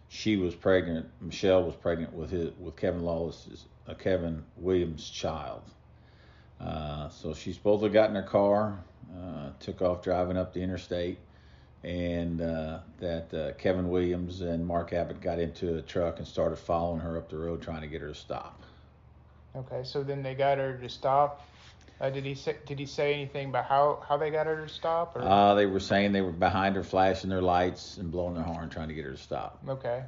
[0.08, 1.06] she was pregnant.
[1.24, 5.62] Mischelle was pregnant with his with Kevin Lawless's uh, Kevin Williams' child.
[6.60, 8.84] Uh, so she supposedly got in her car,
[9.16, 11.18] uh, took off driving up the interstate,
[11.82, 16.56] and uh, that uh, Kevin Williams and Mark Abbott got into a truck and started
[16.56, 18.62] following her up the road, trying to get her to stop.
[19.56, 19.82] Okay.
[19.84, 21.46] So then they got her to stop.
[22.00, 24.68] Uh, did he say Did he say anything about how, how they got her to
[24.68, 25.16] stop?
[25.16, 25.22] Or?
[25.22, 28.68] Uh, they were saying they were behind her, flashing their lights and blowing their horn,
[28.68, 29.58] trying to get her to stop.
[29.68, 30.02] Okay.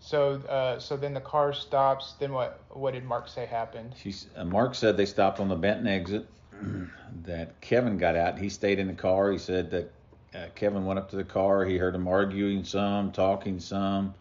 [0.00, 2.14] So uh, so then the car stops.
[2.18, 3.94] Then what what did Mark say happened?
[3.96, 6.26] She's, uh, Mark said they stopped on the Benton exit.
[7.24, 8.38] that Kevin got out.
[8.38, 9.30] He stayed in the car.
[9.30, 9.90] He said that
[10.36, 11.64] uh, Kevin went up to the car.
[11.64, 14.14] He heard them arguing some, talking some,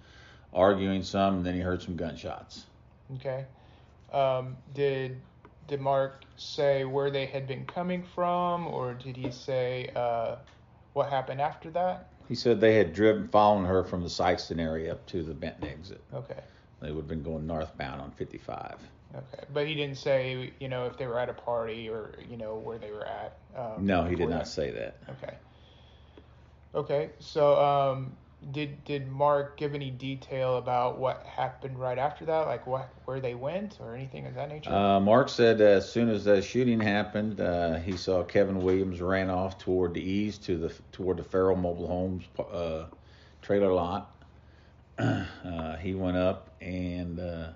[0.53, 2.65] arguing some, and then he heard some gunshots.
[3.15, 3.45] Okay.
[4.13, 5.19] Um, did
[5.67, 10.35] did Mark say where they had been coming from, or did he say uh,
[10.93, 12.09] what happened after that?
[12.27, 15.67] He said they had driven, following her from the Sikeston area up to the Benton
[15.67, 16.01] exit.
[16.13, 16.39] Okay.
[16.81, 18.77] They would have been going northbound on 55.
[19.15, 22.37] Okay, but he didn't say you know if they were at a party or you
[22.37, 23.37] know where they were at.
[23.55, 24.47] Um, No, he did not that?
[24.47, 24.97] say that.
[25.09, 25.35] Okay.
[26.75, 28.11] Okay, so um,
[28.51, 33.21] did did Mark give any detail about what happened right after that, like what where
[33.21, 34.71] they went or anything of that nature?
[34.71, 39.29] Uh, Mark said as soon as the shooting happened, uh, he saw Kevin Williams ran
[39.29, 42.85] off toward the east to the toward the Farrell Mobile Homes uh,
[43.41, 44.11] trailer lot.
[44.97, 47.49] Uh, he went up and uh,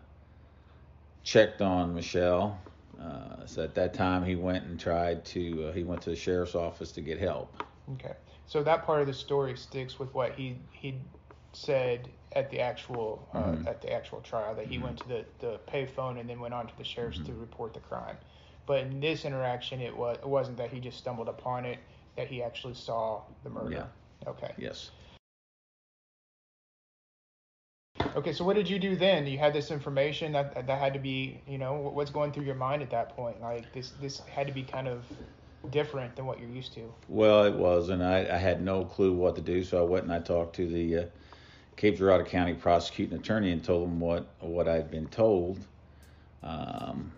[1.24, 2.56] checked on Mischelle.
[3.02, 5.68] Uh, so at that time, he went and tried to.
[5.68, 7.64] Uh, he went to the sheriff's office to get help.
[7.94, 8.14] Okay,
[8.50, 10.96] so that part of the story sticks with what he he
[11.54, 13.68] said at the actual uh, Mhm.
[13.68, 16.68] at the actual trial that he went to the the payphone and then went on
[16.68, 18.18] to the sheriff's to report the crime.
[18.66, 21.78] But in this interaction, it was it wasn't that he just stumbled upon it;
[22.16, 23.72] that he actually saw the murder.
[23.72, 24.30] Yeah.
[24.32, 24.52] Okay.
[24.58, 24.92] Yes.
[28.16, 29.28] Okay, so what did you do then?
[29.28, 32.56] You had this information that that had to be, you know, what's going through your
[32.56, 33.42] mind at that point?
[33.42, 35.06] Like this this had to be kind of
[35.70, 36.92] different than what you're used to.
[37.08, 40.06] Well, it was, and I, I had no clue what to do, so I went
[40.06, 41.06] and I talked to the uh,
[41.76, 45.60] Cape Girardeau County prosecuting attorney and told him what what I'd been told.
[46.44, 47.12] Um,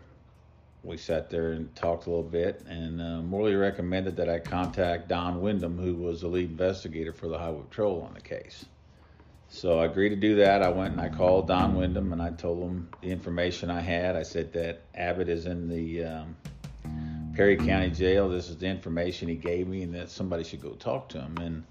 [0.84, 5.08] we sat there and talked a little bit, and uh, Morley recommended that I contact
[5.08, 8.66] Don Wyndham, who was the lead investigator for the Highway Patrol on the case.
[9.54, 10.64] So I agreed to do that.
[10.64, 14.16] I went and I called Don Wyndham and I told him the information I had.
[14.16, 16.38] I said that Abbott is in the um,
[17.36, 18.30] Perry County Jail.
[18.30, 21.38] This is the information he gave me, and that somebody should go talk to him.
[21.38, 21.64] And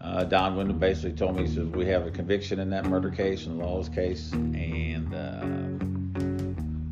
[0.00, 3.10] uh, Don Wyndham basically told me, he says, We have a conviction in that murder
[3.10, 5.46] case, in the Lawless case, and uh,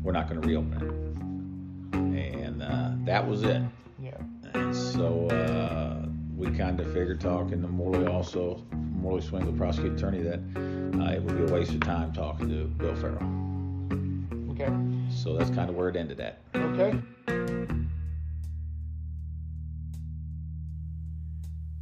[0.03, 2.43] we're not going to reopen it.
[2.43, 3.61] And uh, that was it.
[4.01, 4.17] Yeah.
[4.53, 9.97] And so uh, we kind of figured, talking to Morley also, Morley Swingle, the prosecuting
[9.97, 10.39] attorney, that
[10.99, 13.45] uh, it would be a waste of time talking to Bill Farrell.
[14.51, 14.71] Okay.
[15.13, 16.39] So that's kind of where it ended at.
[16.55, 16.97] Okay.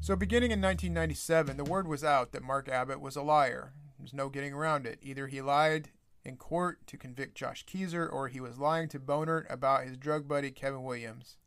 [0.03, 3.71] So, beginning in 1997, the word was out that Mark Abbott was a liar.
[3.97, 4.99] There's no getting around it.
[5.01, 5.91] Either he lied
[6.25, 10.27] in court to convict Josh Keysor or he was lying to Bohnert about his drug
[10.27, 11.37] buddy Kevin Williams.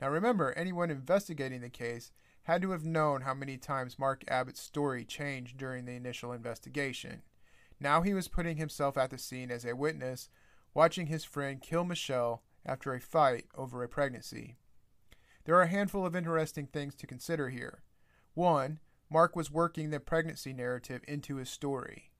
[0.00, 2.10] Now remember, anyone investigating the case
[2.44, 7.20] had to have known how many times Mark Abbott's story changed during the initial investigation.
[7.78, 10.30] Now he was putting himself at the scene as a witness,
[10.72, 14.56] watching his friend kill Mischelle after a fight over a pregnancy.
[15.44, 17.82] There are a handful of interesting things to consider here.
[18.36, 22.10] One, Mark was working the pregnancy narrative into his story.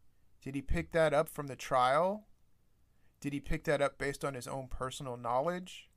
[0.40, 2.26] Did he pick that up from the trial?
[3.20, 5.90] Did he pick that up based on his own personal knowledge?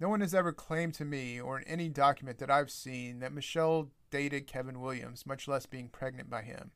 [0.00, 3.34] No one has ever claimed to me, or in any document that I've seen, that
[3.34, 6.70] Mischelle dated Kevin Williams, much less being pregnant by him.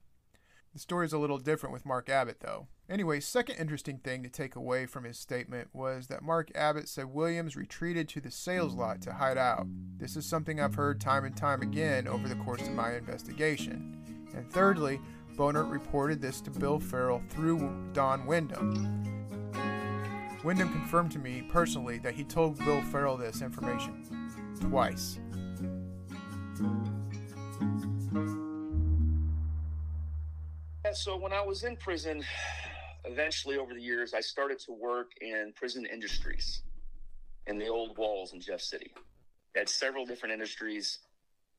[0.73, 2.67] The story is a little different with Mark Abbott, though.
[2.89, 7.07] Anyway, second interesting thing to take away from his statement was that Mark Abbott said
[7.07, 9.67] Williams retreated to the sales lot to hide out.
[9.99, 14.27] This is something I've heard time and time again over the course of my investigation.
[14.35, 14.99] And thirdly,
[15.37, 19.03] Bohnert reported this to Bill Farrell through Don Wyndham.
[20.43, 25.19] Wyndham confirmed to me personally that he told Bill Farrell this information twice.
[30.95, 32.23] So when I was in prison,
[33.05, 36.63] eventually over the years, I started to work in prison industries
[37.47, 38.93] in the old walls in Jeff City.
[39.57, 40.99] Had several different industries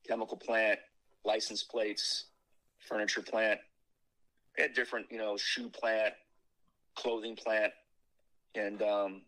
[0.07, 0.79] chemical plant,
[1.25, 2.25] license plates,
[2.87, 3.59] furniture plant.
[4.57, 6.13] Had different, you know, shoe plant,
[6.95, 7.73] clothing plant.
[8.53, 9.21] And um,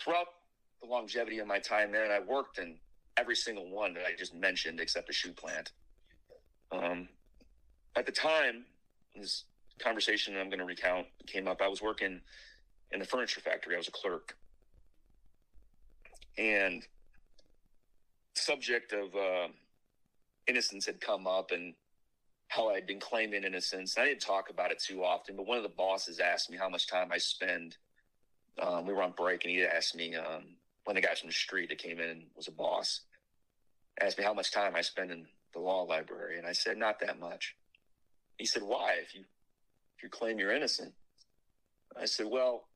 [0.00, 0.26] throughout
[0.80, 2.76] the longevity of my time there, and I worked in
[3.18, 5.72] every single one that I just mentioned except the shoe plant.
[6.72, 7.08] Um,
[7.94, 8.64] at the time,
[9.14, 9.44] this
[9.82, 11.60] conversation I'm going to recount came up.
[11.62, 12.20] I was working
[12.92, 13.74] in the furniture factory.
[13.74, 14.36] I was a clerk,
[16.38, 16.82] and
[18.34, 19.48] subject of uh,
[20.46, 21.74] innocence had come up and
[22.48, 23.96] how I'd been claiming innocence.
[23.96, 26.68] I didn't talk about it too often, but one of the bosses asked me how
[26.68, 27.76] much time I spend.
[28.60, 31.28] Um, we were on break, and he asked me um, one of the guys from
[31.28, 33.02] the street that came in was a boss.
[34.02, 36.98] Asked me how much time I spend in the law library, and I said not
[37.00, 37.54] that much.
[38.36, 38.94] He said, "Why?
[39.00, 39.24] If you
[40.02, 40.94] you claim you're innocent?"
[42.00, 42.68] I said, "Well,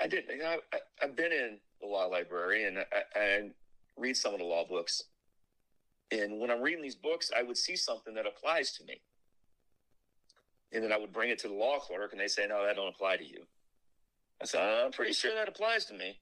[0.00, 0.24] I did.
[0.28, 3.50] You know, I, I've been in the law library, and I, I
[3.96, 5.02] read some of the law books.
[6.10, 9.00] And when I'm reading these books, I would see something that applies to me,
[10.72, 12.76] and then I would bring it to the law clerk, and they say, "No, that
[12.76, 13.46] don't apply to you."
[14.42, 16.20] I said, "I'm pretty sure that applies to me."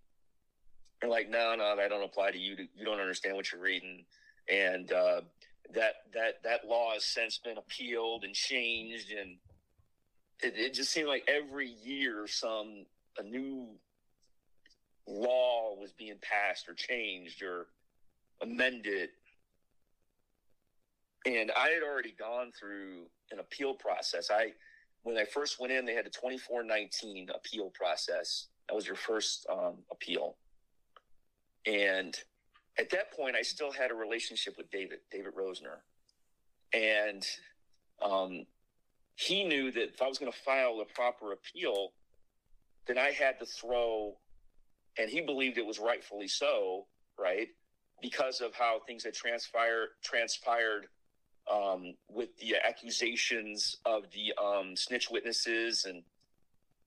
[1.00, 2.56] They're like, "No, no, that don't apply to you.
[2.74, 4.04] You don't understand what you're reading."
[4.48, 5.22] And uh,
[5.74, 9.36] that that that law has since been appealed and changed, and
[10.42, 12.84] it, it just seemed like every year some
[13.18, 13.68] a new
[15.06, 17.66] law was being passed or changed or
[18.40, 19.10] amended.
[21.24, 24.30] And I had already gone through an appeal process.
[24.30, 24.52] I
[25.02, 28.46] when I first went in, they had a 2419 appeal process.
[28.68, 30.36] That was your first um, appeal.
[31.66, 32.16] And
[32.78, 35.80] at that point, I still had a relationship with David, David Rosner.
[36.72, 37.26] And
[38.00, 38.46] um,
[39.14, 41.92] he knew that if I was going to file a proper appeal,
[42.86, 44.16] then I had to throw,
[44.98, 46.86] and he believed it was rightfully so,
[47.18, 47.48] right?
[48.00, 50.86] Because of how things had transpired, transpired
[51.52, 56.02] um, with the accusations of the um, snitch witnesses and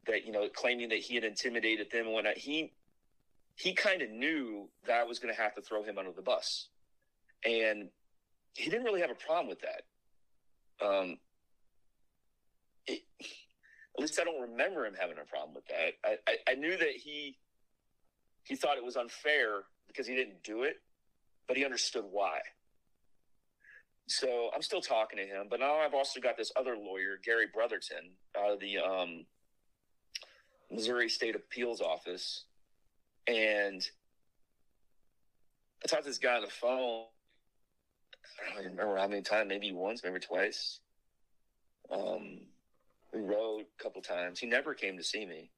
[0.08, 2.12] that, you know, claiming that he had intimidated them.
[2.12, 2.74] When I, he,
[3.56, 6.22] he kind of knew that I was going to have to throw him under the
[6.22, 6.68] bus.
[7.46, 7.89] And
[8.54, 10.86] he didn't really have a problem with that.
[10.86, 11.18] Um,
[12.86, 15.94] it, at least I don't remember him having a problem with that.
[16.04, 17.38] I, I, I, knew that he
[18.44, 20.82] he thought it was unfair because he didn't do it,
[21.48, 22.39] but he understood why.
[24.08, 27.48] So I'm still talking to him, but now I've also got this other lawyer, Gary
[27.52, 29.26] Brotherton, out of the um,
[30.70, 32.44] Missouri State Appeals Office,
[33.28, 33.88] and
[35.84, 37.06] I talked to this guy on the phone.
[38.42, 40.80] I don't even remember how many times, maybe once, maybe twice.
[41.92, 42.40] Um,
[43.14, 44.40] we rode a couple times.
[44.40, 45.52] He never came to see me.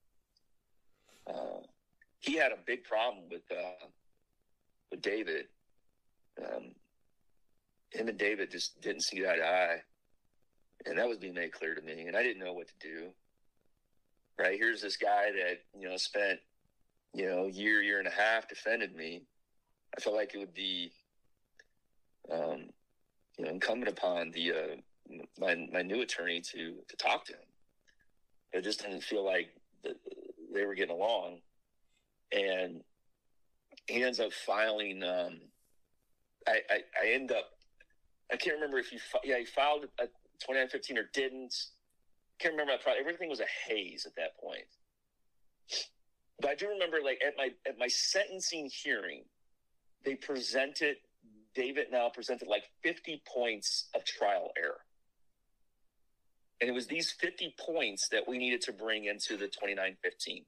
[1.25, 1.61] Uh,
[2.19, 3.85] he had a big problem with uh,
[4.91, 5.45] with David.
[6.41, 6.75] Um,
[7.91, 9.77] him and David just didn't see eye to eye,
[10.85, 12.05] and that was being made clear to me.
[12.07, 13.07] And I didn't know what to do.
[14.37, 16.39] Right here's this guy that you know spent
[17.17, 19.23] you know year year and a half defended me.
[19.97, 20.91] I felt like it would be
[22.31, 22.69] um,
[23.37, 27.39] you know incumbent upon the uh, my my new attorney to to talk to him.
[28.53, 29.49] It just didn't feel like
[29.83, 29.95] the,
[30.53, 31.39] they were getting along,
[32.31, 32.83] and
[33.87, 35.01] he ends up filing.
[35.01, 35.39] Um,
[36.47, 37.49] I, I I end up
[38.31, 40.05] I can't remember if he yeah he filed a
[40.39, 41.55] 2915 or didn't,
[42.37, 42.83] can't remember that.
[42.83, 44.67] Probably everything was a haze at that point.
[46.39, 49.23] But I do remember, like at my at my sentencing hearing,
[50.05, 50.97] they presented
[51.55, 54.81] David now presented like 50 points of trial error.
[56.61, 60.45] And it was these 50 points that we needed to bring into the 2915.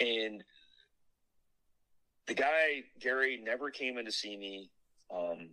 [0.00, 0.44] And
[2.26, 4.70] the guy, Gary, never came in to see me.
[5.12, 5.50] Um,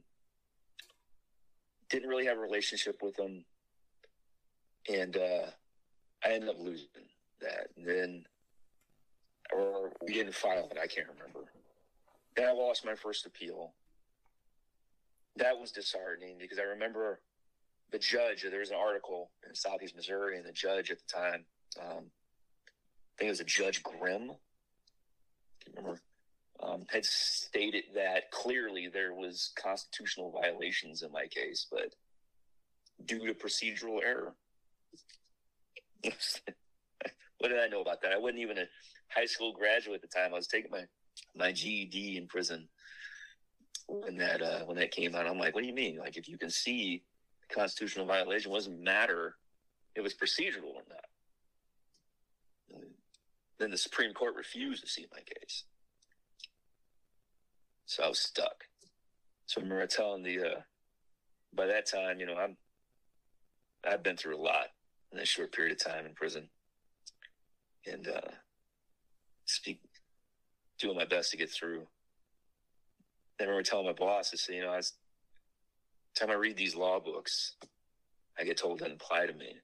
[1.89, 3.45] didn't really have a relationship with him.
[4.91, 5.47] And uh,
[6.23, 6.87] I ended up losing
[7.41, 7.67] that.
[7.77, 8.25] And then,
[9.53, 11.51] or we didn't file it, I can't remember.
[12.35, 13.73] Then I lost my first appeal.
[15.37, 17.19] That was disheartening because I remember
[17.91, 21.45] the judge, there was an article in Southeast Missouri, and the judge at the time,
[21.79, 25.99] um, I think it was a Judge Grimm, I remember,
[26.61, 31.93] um, had stated that clearly there was constitutional violations in my case, but
[33.05, 34.33] due to procedural error.
[37.45, 38.11] what did I know about that?
[38.11, 38.65] I wasn't even a
[39.07, 40.33] high school graduate at the time.
[40.33, 40.85] I was taking my
[41.35, 42.67] my GED in prison
[43.87, 45.27] when that uh, when that came out.
[45.27, 45.99] I'm like, what do you mean?
[45.99, 47.03] Like, if you can see
[47.47, 49.35] the constitutional violation, doesn't matter
[49.93, 52.81] it was procedural or not.
[53.59, 55.65] Then the Supreme Court refused to see my case,
[57.85, 58.63] so I was stuck.
[59.45, 60.61] So I remember telling the uh,
[61.53, 62.57] by that time, you know, I'm
[63.87, 64.69] I've been through a lot
[65.11, 66.49] in a short period of time in prison,
[67.91, 68.31] and uh,
[69.45, 69.79] speak
[70.79, 71.87] doing my best to get through.
[73.39, 74.93] I remember telling my boss, I said, you know, I was,
[76.15, 77.55] time I read these law books,
[78.39, 79.57] I get told it doesn't apply to me.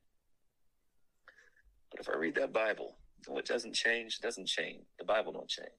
[1.90, 2.96] But if I read that Bible,
[3.28, 4.84] what doesn't change, doesn't change.
[4.98, 5.70] The Bible don't change.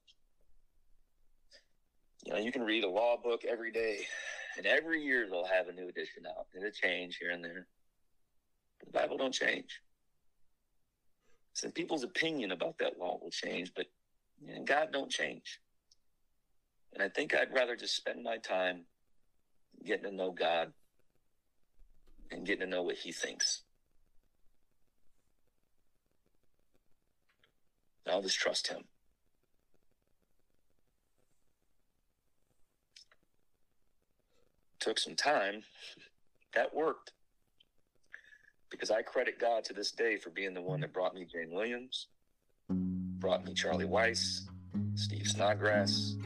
[2.24, 4.07] You know, you can read a law book every day,
[4.57, 6.47] and every year they'll have a new edition out.
[6.57, 7.66] It'll change here and there.
[8.84, 9.80] The Bible don't change.
[11.55, 13.87] So people's opinion about that law will change, but
[14.49, 15.61] and God don't change.
[16.93, 18.85] And I think I'd rather just spend my time
[19.85, 20.73] getting to know God
[22.31, 23.63] and getting to know what He thinks.
[28.07, 28.83] I'll just trust Him.
[34.81, 35.63] Took some time.
[36.55, 37.13] That worked.
[38.73, 41.53] Because I credit God to this day for being the one that brought me Jane
[41.53, 42.09] Williams,
[42.68, 44.49] brought me Charlie Weiss,
[44.95, 46.16] Steve Snodgrass,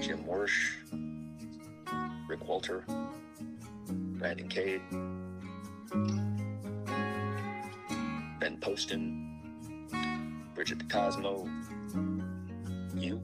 [0.00, 0.72] Jim Wersch,
[2.28, 2.84] Rick Walter,
[3.88, 4.80] Brandon Cade,
[8.40, 11.46] Ben Poston, Bridget Cosmo,
[12.96, 13.22] you.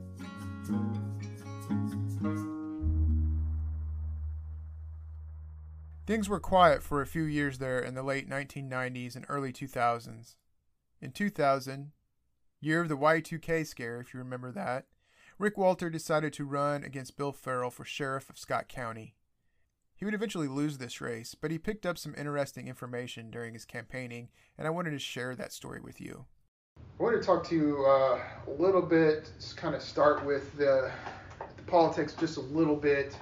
[6.09, 10.37] Things were quiet for a few years there in the late 1990s and early 2000s.
[11.03, 11.93] In 2000,
[12.63, 14.87] year of the Y2K scare, if you remember that,
[15.39, 19.17] Rick Walter decided to run against Bill Farrell for sheriff of Scott County.
[19.97, 23.67] He would eventually lose this race, but he picked up some interesting information during his
[23.67, 26.25] campaigning, and I wanted to share that story with you.
[26.99, 30.57] I want to talk to you uh, a little bit, just kind of start with
[30.57, 30.91] the,
[31.59, 33.15] the politics just a little bit.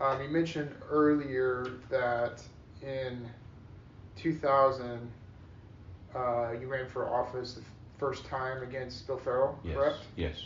[0.00, 2.42] Um, you mentioned earlier that
[2.82, 3.28] in
[4.16, 5.10] 2000
[6.14, 7.62] uh, you ran for office the
[7.98, 9.74] first time against Bill Farrell, yes.
[9.74, 9.98] correct?
[10.16, 10.36] Yes.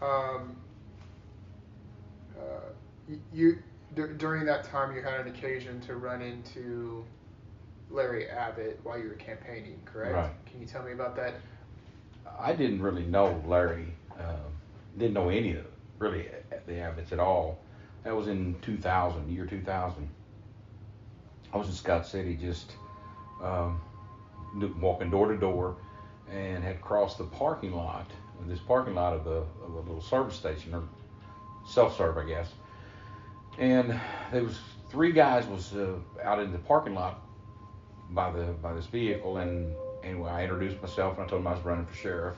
[0.00, 0.56] Um,
[2.36, 3.58] uh, you
[3.94, 7.04] d- during that time you had an occasion to run into
[7.90, 10.14] Larry Abbott while you were campaigning, correct?
[10.14, 10.32] Right.
[10.46, 11.34] Can you tell me about that?
[12.38, 13.92] I didn't really know Larry.
[14.18, 14.36] Uh,
[14.98, 15.66] didn't know any of
[15.98, 16.28] really
[16.66, 17.61] the Abbotts at all.
[18.04, 20.08] That was in 2000, year 2000.
[21.52, 22.72] I was in Scott City, just
[23.42, 23.80] um,
[24.80, 25.76] walking door to door,
[26.30, 28.10] and had crossed the parking lot,
[28.46, 30.82] this parking lot of a, of a little service station or
[31.66, 32.52] self-serve, I guess.
[33.58, 33.98] And
[34.32, 35.94] there was three guys was uh,
[36.24, 37.20] out in the parking lot
[38.10, 41.54] by the by this vehicle, and anyway, I introduced myself and I told them I
[41.54, 42.36] was running for sheriff,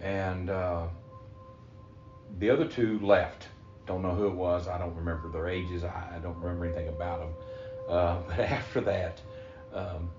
[0.00, 0.86] and uh,
[2.38, 3.48] the other two left.
[3.88, 4.68] Don't know who it was.
[4.68, 5.82] I don't remember their ages.
[5.82, 7.30] I, I don't remember anything about them.
[7.88, 9.20] Uh, but after that,
[9.74, 10.10] um,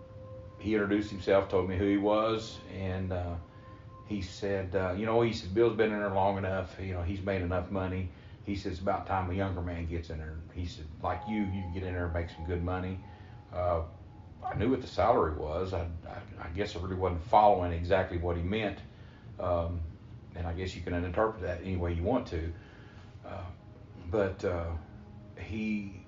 [0.58, 3.36] he introduced himself, told me who he was, and uh,
[4.08, 6.76] he said, uh, you know, he said Bill's been in there long enough.
[6.82, 8.10] You know, he's made enough money.
[8.44, 10.34] He said it's about time a younger man gets in there.
[10.56, 13.00] He said, like you, you can get in there and make some good money.
[13.54, 13.82] Uh,
[14.44, 15.74] I knew what the salary was.
[15.74, 18.80] I, I, I, guess I really wasn't following exactly what he meant.
[19.40, 19.80] Um,
[20.36, 22.52] and I guess you can interpret that any way you want to.
[23.26, 23.44] Uh,
[24.12, 24.66] but uh,
[25.40, 26.02] he,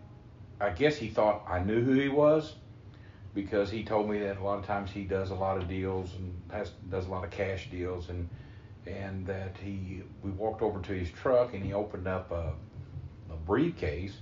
[0.60, 2.56] I guess he thought I knew who he was.
[3.34, 6.16] because he told me that a lot of times he does a lot of deals
[6.16, 8.28] and has does a lot of cash deals and
[8.88, 12.54] and that he we walked over to his truck and he opened up a,
[13.32, 14.20] a briefcase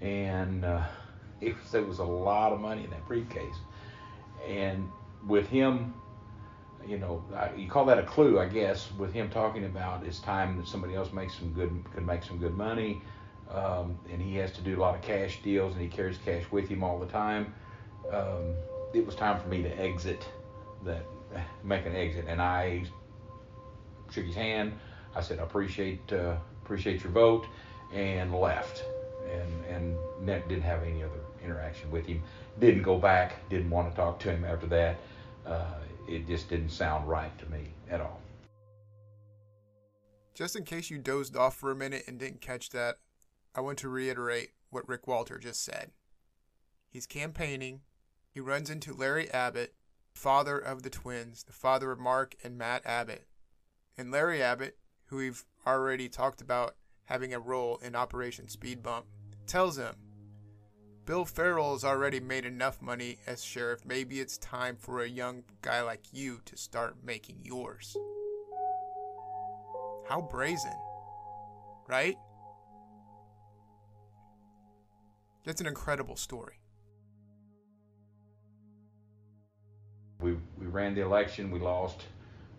[0.00, 0.82] and uh,
[1.40, 3.60] it was, there was a lot of money in that briefcase
[4.48, 4.90] and
[5.26, 5.94] with him
[6.86, 10.20] you know I, you call that a clue i guess with him talking about it's
[10.20, 13.02] time that somebody else makes some good could make some good money
[13.50, 16.44] um, and he has to do a lot of cash deals and he carries cash
[16.50, 17.54] with him all the time.
[18.12, 18.54] Um,
[18.94, 20.26] it was time for me to exit
[20.84, 21.04] that
[21.64, 22.84] make an exit and i
[24.10, 24.72] shook his hand.
[25.14, 27.46] I said i appreciate uh, appreciate your vote
[27.92, 28.84] and left.
[29.32, 32.22] And and ne- didn't have any other interaction with him.
[32.60, 34.96] Didn't go back didn't want to talk to him after that.
[35.44, 35.74] Uh,
[36.08, 38.20] it just didn't sound right to me at all.
[40.34, 42.98] Just in case you dozed off for a minute and didn't catch that,
[43.56, 45.92] I want to reiterate what Rick Walter just said.
[46.90, 47.80] He's campaigning.
[48.30, 49.72] He runs into Larry Abbott,
[50.14, 53.26] father of the twins, the father of Mark and Matt Abbott.
[53.96, 54.76] And Larry Abbott,
[55.06, 59.06] who we've already talked about having a role in Operation Speed Bump,
[59.46, 59.94] tells him
[61.06, 63.86] Bill Farrell has already made enough money as sheriff.
[63.86, 67.96] Maybe it's time for a young guy like you to start making yours.
[70.08, 70.76] How brazen,
[71.88, 72.18] right?
[75.46, 76.58] That's an incredible story.
[80.20, 82.04] we we ran the election we lost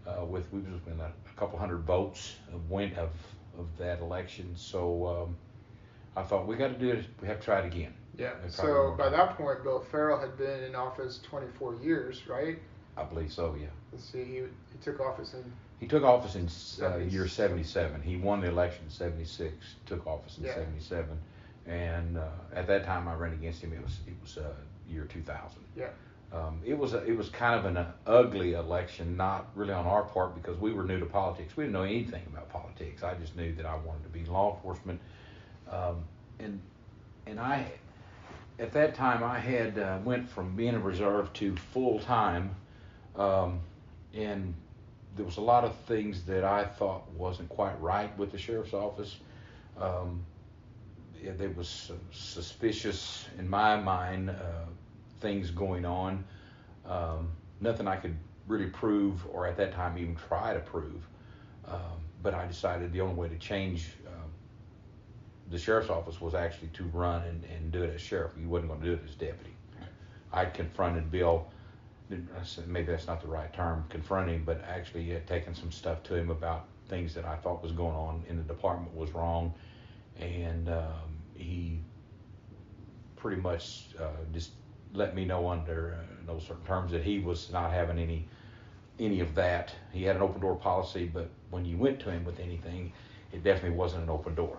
[0.08, 3.10] uh, with we was within a, a couple hundred votes of win of
[3.58, 5.36] of that election so um,
[6.16, 8.34] I thought we got to do it we have to try it again Yeah.
[8.36, 12.22] We tried it So by that point, Bill Farrell had been in office 24 years,
[12.28, 12.60] right?
[12.96, 14.24] I believe so yeah Let's see.
[14.24, 15.44] He, he took office in
[15.80, 16.48] He took office in
[16.86, 18.02] uh, year 77.
[18.04, 19.54] He won the election in 76,
[19.88, 20.54] took office in Yeah.
[20.54, 21.18] 77.
[21.68, 23.74] And uh, at that time I ran against him.
[23.74, 24.54] It was it was uh,
[24.90, 25.62] year 2000.
[25.76, 25.88] yeah.
[26.34, 29.86] Um, it was a, it was kind of an uh, ugly election, not really on
[29.86, 31.56] our part because we were new to politics.
[31.56, 33.02] We didn't know anything about politics.
[33.02, 35.00] I just knew that I wanted to be law enforcement.
[35.72, 36.04] Um,
[36.40, 36.60] and
[37.26, 37.72] and I
[38.60, 42.56] at that time I had uh, went from being a reserve to full time,
[43.16, 43.62] um,
[44.14, 44.54] and
[45.16, 48.74] there was a lot of things that I thought wasn't quite right with the sheriff's
[48.74, 49.16] office.
[49.80, 50.26] Um,
[51.24, 54.34] yeah, there was suspicious, in my mind, uh,
[55.20, 56.24] things going on.
[56.86, 58.16] Um, nothing I could
[58.48, 61.08] really prove, or at that time even try to prove.
[61.68, 64.30] Um, but I decided the only way to change um,
[65.50, 68.32] the sheriff's office was actually to run and, and do it as sheriff.
[68.40, 69.54] You wasn't going to do it as deputy.
[70.32, 71.46] I confronted Bill.
[72.12, 76.04] I said maybe that's not the right term, confronting, but actually had taken some stuff
[76.04, 79.54] to him about things that I thought was going on in the department was wrong,
[80.20, 81.07] and um,
[81.38, 81.80] he
[83.16, 84.52] pretty much uh, just
[84.94, 88.26] let me know under uh, no certain terms that he was not having any
[89.00, 89.74] any of that.
[89.94, 92.92] He had an open door policy, but when you went to him with anything,
[93.32, 94.58] it definitely wasn't an open door.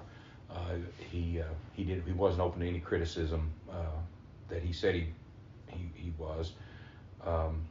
[0.51, 0.74] Uh,
[1.11, 3.99] he uh, he did he wasn't open to any criticism uh,
[4.49, 5.07] that he said he
[5.68, 6.53] he, he was.
[7.24, 7.62] Um,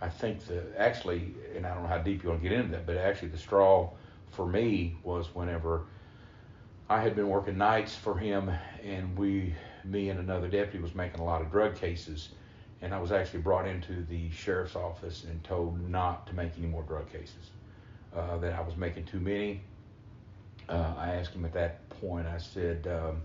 [0.00, 2.72] I think the actually, and I don't know how deep you want to get into
[2.72, 3.90] that, but actually the straw
[4.30, 5.84] for me was whenever
[6.90, 8.50] I had been working nights for him,
[8.82, 12.30] and we, me and another deputy, was making a lot of drug cases,
[12.80, 16.66] and I was actually brought into the sheriff's office and told not to make any
[16.66, 17.50] more drug cases,
[18.16, 19.60] uh, that I was making too many.
[20.66, 22.26] Uh, I asked him at that point.
[22.26, 23.20] I said, um,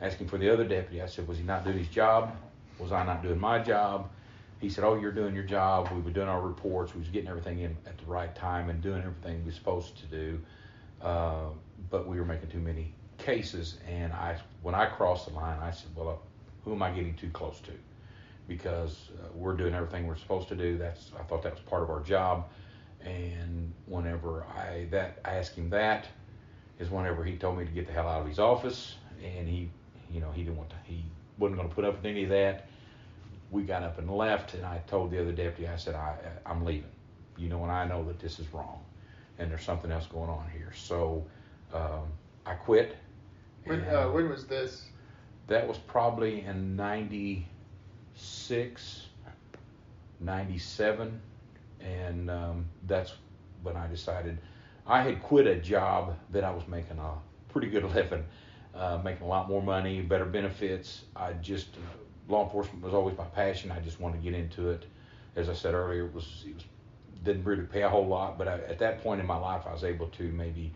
[0.00, 1.02] asking for the other deputy.
[1.02, 2.34] I said, was he not doing his job?
[2.78, 4.08] Was I not doing my job?
[4.58, 5.90] He said, oh, you're doing your job.
[5.92, 6.94] We were doing our reports.
[6.94, 9.98] We was getting everything in at the right time and doing everything we were supposed
[9.98, 10.40] to do.
[11.02, 11.48] Uh,
[11.90, 13.78] but we were making too many cases.
[13.88, 16.14] And I, when I crossed the line, I said, well, uh,
[16.64, 17.72] who am I getting too close to?
[18.48, 20.78] Because uh, we're doing everything we're supposed to do.
[20.78, 22.48] That's I thought that was part of our job.
[23.04, 26.06] And whenever I that I asked him that,
[26.78, 29.70] is whenever he told me to get the hell out of his office, and he,
[30.10, 30.76] you know, he didn't want to.
[30.84, 31.04] He
[31.38, 32.66] wasn't going to put up with any of that.
[33.50, 36.64] We got up and left, and I told the other deputy, I said, I, I'm
[36.64, 36.90] leaving.
[37.36, 38.80] You know, and I know that this is wrong,
[39.38, 40.72] and there's something else going on here.
[40.74, 41.24] So
[41.72, 42.12] um,
[42.44, 42.96] I quit.
[43.64, 44.84] When uh, when was this?
[45.48, 49.06] That was probably in '96,
[50.20, 51.20] '97,
[51.80, 53.14] and um, that's
[53.62, 54.38] when I decided
[54.86, 57.12] I had quit a job that I was making a
[57.48, 58.24] pretty good living,
[58.74, 61.02] uh, making a lot more money, better benefits.
[61.16, 63.72] I just uh, law enforcement was always my passion.
[63.72, 64.84] I just wanted to get into it.
[65.34, 66.64] As I said earlier, it was it was
[67.24, 69.72] didn't really pay a whole lot, but I, at that point in my life, I
[69.72, 70.72] was able to maybe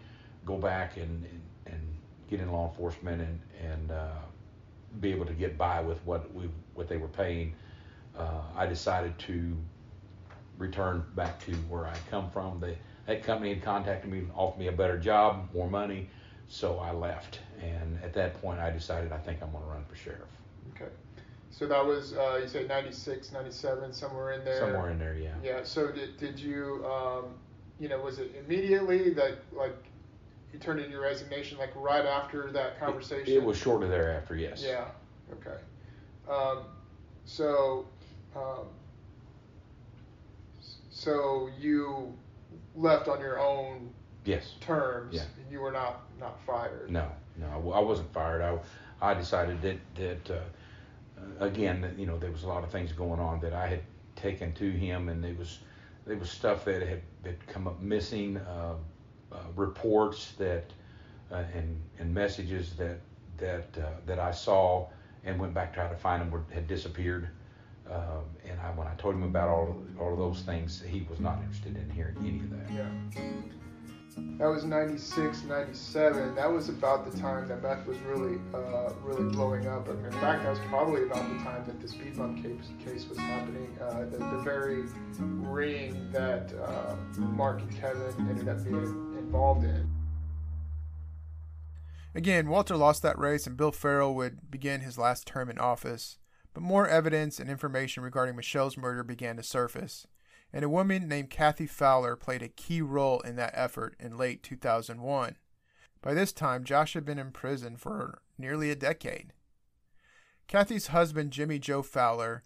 [0.50, 1.80] go back and and, and
[2.28, 3.40] get in law enforcement and
[3.70, 4.20] and uh,
[5.00, 7.54] be able to get by with what we what they were paying.
[8.18, 9.56] uh, I decided to
[10.58, 12.60] return back to where I come from.
[12.60, 12.74] The,
[13.06, 16.08] that company had contacted me, offered me a better job, more money,
[16.48, 17.40] so I left.
[17.62, 20.28] And at that point, I decided I think I'm going to run for sheriff.
[20.74, 20.90] Okay.
[21.50, 24.60] So that was uh, you say 96, 97, somewhere in there.
[24.60, 25.34] Somewhere in there, yeah.
[25.42, 25.60] Yeah.
[25.64, 27.24] So did did you um,
[27.78, 29.76] you know was it immediately that like
[30.52, 33.32] you turned in your resignation like right after that conversation?
[33.32, 34.64] It, it was shortly thereafter, yes.
[34.66, 34.86] Yeah.
[35.32, 35.56] Okay.
[36.28, 36.64] Um,
[37.24, 37.86] so
[38.34, 38.66] um,
[40.90, 42.12] so you
[42.74, 43.90] left on your own
[44.24, 45.14] yes terms.
[45.14, 45.24] Yeah.
[45.50, 46.90] You were not not fired.
[46.90, 48.42] No, no, I wasn't fired.
[48.42, 48.58] I
[49.10, 50.36] I decided that that.
[50.36, 50.40] Uh,
[51.38, 53.80] again, you know, there was a lot of things going on that I had
[54.16, 55.58] taken to him, and there was
[56.06, 58.74] there was stuff that had, had come up missing, uh,
[59.56, 60.64] reports that
[61.30, 62.98] uh, and and messages that
[63.38, 64.88] that uh, that I saw
[65.24, 67.28] and went back to try to find them were, had disappeared.
[67.90, 71.06] Um, and I, when I told him about all of, all of those things, he
[71.10, 72.72] was not interested in hearing any of that.
[72.72, 73.22] Yeah.
[74.38, 76.34] That was 96, 97.
[76.34, 79.88] That was about the time that meth was really, uh, really blowing up.
[79.88, 83.18] In fact, that was probably about the time that the speed bump case, case was
[83.18, 83.76] happening.
[83.80, 84.84] Uh, the, the very
[85.18, 89.88] ring that uh, Mark and Kevin ended up being involved in.
[92.14, 96.18] Again, Walter lost that race and Bill Farrell would begin his last term in office,
[96.52, 100.06] but more evidence and information regarding Mischelle's murder began to surface
[100.52, 104.42] and a woman named Kathy Fowler played a key role in that effort in late
[104.42, 105.36] 2001.
[106.02, 109.32] By this time, Josh had been in prison for nearly a decade.
[110.48, 112.42] Kathy's husband, Jimmy Joe Fowler,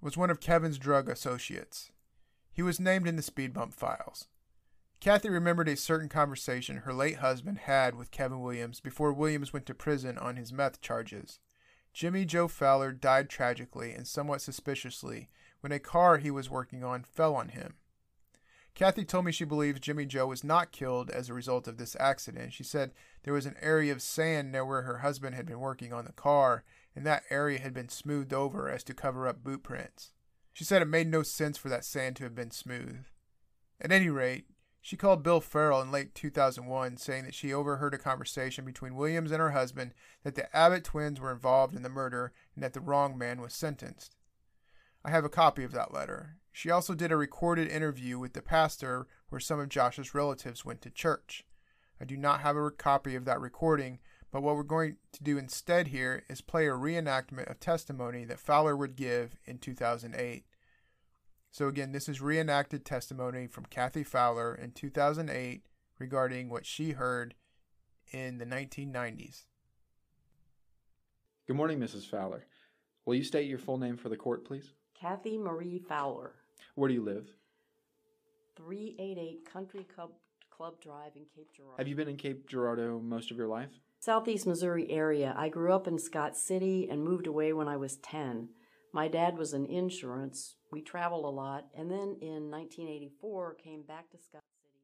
[0.00, 1.90] was one of Kevin's drug associates.
[2.52, 4.28] He was named in the speed bump files.
[5.00, 9.64] Kathy remembered a certain conversation her late husband had with Kevin Williams before Williams went
[9.64, 11.38] to prison on his meth charges.
[11.94, 15.30] Jimmy Joe Fowler died tragically and somewhat suspiciously
[15.60, 17.76] when a car he was working on fell on him.
[18.74, 21.96] Kathy told me she believes Jimmy Joe was not killed as a result of this
[21.98, 22.52] accident.
[22.52, 22.92] She said
[23.22, 26.12] there was an area of sand near where her husband had been working on the
[26.12, 26.62] car,
[26.94, 30.12] and that area had been smoothed over as to cover up boot prints.
[30.52, 33.04] She said it made no sense for that sand to have been smooth.
[33.80, 34.44] At any rate,
[34.80, 39.30] she called Bill Farrell in late 2001 saying that she overheard a conversation between Williams
[39.30, 39.92] and her husband
[40.24, 43.52] that the Abbott twins were involved in the murder and that the wrong man was
[43.52, 44.16] sentenced.
[45.04, 46.36] I have a copy of that letter.
[46.52, 50.82] She also did a recorded interview with the pastor where some of Josh's relatives went
[50.82, 51.44] to church.
[52.00, 53.98] I do not have a copy of that recording,
[54.30, 58.40] but what we're going to do instead here is play a reenactment of testimony that
[58.40, 60.44] Fowler would give in 2008.
[61.52, 65.62] So, again, this is reenacted testimony from Kathy Fowler in 2008
[65.98, 67.34] regarding what she heard
[68.12, 69.46] in the 1990s.
[71.48, 72.08] Good morning, Mrs.
[72.08, 72.46] Fowler.
[73.04, 74.72] Will you state your full name for the court, please?
[74.98, 76.34] Kathy Marie Fowler.
[76.76, 77.26] Where do you live?
[78.56, 80.10] 388 Country Club,
[80.50, 81.78] Club Drive in Cape Girardeau.
[81.78, 83.70] Have you been in Cape Girardeau most of your life?
[83.98, 85.34] Southeast Missouri area.
[85.36, 88.50] I grew up in Scott City and moved away when I was 10.
[88.92, 90.56] My dad was in insurance.
[90.72, 94.82] We traveled a lot, and then in 1984 came back to Scott City.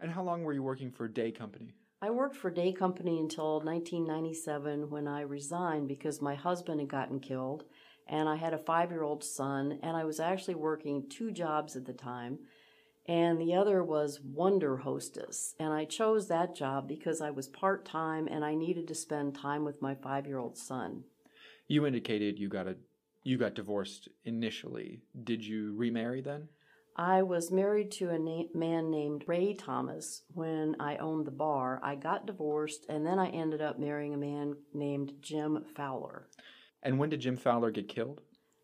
[0.00, 1.74] And how long were you working for Day Company?
[2.02, 7.20] I worked for Day Company until 1997 when I resigned because my husband had gotten
[7.20, 7.64] killed
[8.08, 11.76] and I had a five year old son, and I was actually working two jobs
[11.76, 12.38] at the time.
[13.06, 15.54] And the other was Wonder Hostess.
[15.58, 19.34] And I chose that job because I was part time and I needed to spend
[19.34, 21.04] time with my five year old son.
[21.68, 22.76] You indicated you got a
[23.22, 25.02] you got divorced initially.
[25.24, 26.48] Did you remarry then?
[26.96, 31.80] I was married to a na- man named Ray Thomas when I owned the bar.
[31.82, 36.28] I got divorced and then I ended up marrying a man named Jim Fowler.
[36.82, 38.20] And when did Jim Fowler get killed?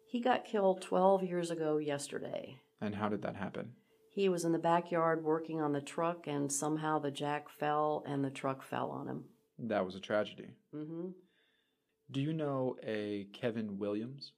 [0.08, 2.58] He got killed 12 years ago yesterday.
[2.80, 3.72] And how did that happen?
[4.10, 8.24] He was in the backyard working on the truck, and somehow the jack fell and
[8.24, 9.24] the truck fell on him.
[9.58, 10.50] That was a tragedy.
[10.72, 11.08] Mm-hmm.
[12.12, 14.30] Do you know a Kevin Williams?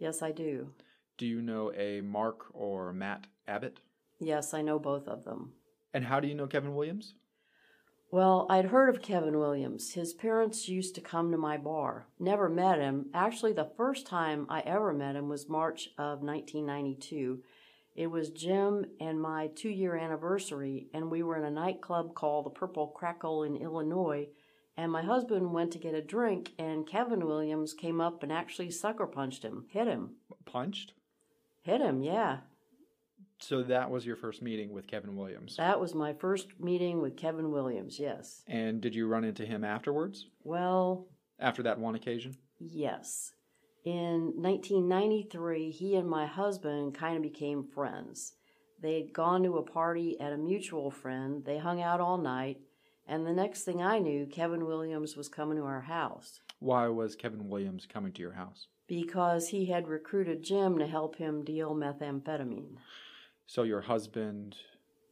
[0.00, 0.70] Yes, I do.
[1.18, 3.80] Do you know a Mark or Matt Abbott?
[4.18, 5.52] Yes, I know both of them.
[5.92, 7.14] And how do you know Kevin Williams?
[8.10, 9.92] Well, I'd heard of Kevin Williams.
[9.92, 12.06] His parents used to come to my bar.
[12.18, 13.10] Never met him.
[13.12, 17.42] Actually, the first time I ever met him was March of 1992.
[17.94, 22.46] It was Jim and my two year anniversary, and we were in a nightclub called
[22.46, 24.28] the Purple Crackle in Illinois.
[24.76, 28.70] And my husband went to get a drink, and Kevin Williams came up and actually
[28.70, 30.16] sucker punched him, hit him.
[30.46, 30.94] Punched?
[31.62, 32.38] Hit him, yeah.
[33.40, 35.56] So that was your first meeting with Kevin Williams.
[35.56, 38.42] That was my first meeting with Kevin Williams, yes.
[38.46, 40.26] And did you run into him afterwards?
[40.44, 41.08] Well,
[41.38, 42.36] after that one occasion?
[42.58, 43.32] Yes.
[43.84, 48.34] In 1993, he and my husband kind of became friends.
[48.82, 52.58] They'd gone to a party at a mutual friend, they hung out all night,
[53.10, 57.14] and the next thing I knew, Kevin Williams was coming to our house Why was
[57.16, 58.68] Kevin Williams coming to your house?
[58.86, 62.76] because he had recruited Jim to help him deal methamphetamine.
[63.46, 64.56] So your husband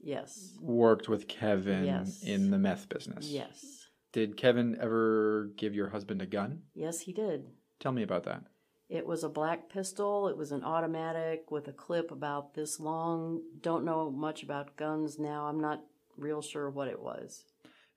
[0.00, 0.56] Yes.
[0.60, 2.22] worked with Kevin Yes.
[2.24, 3.30] in the meth business.
[3.30, 3.88] Yes.
[4.12, 6.62] Did Kevin ever give your husband a gun?
[6.74, 7.50] Yes, he did.
[7.78, 8.44] Tell me about that.
[8.88, 10.28] It was a black pistol.
[10.28, 13.42] It was an automatic with a clip about this long.
[13.60, 15.46] Don't know much about guns now.
[15.46, 15.84] I'm not
[16.16, 17.44] real sure what it was.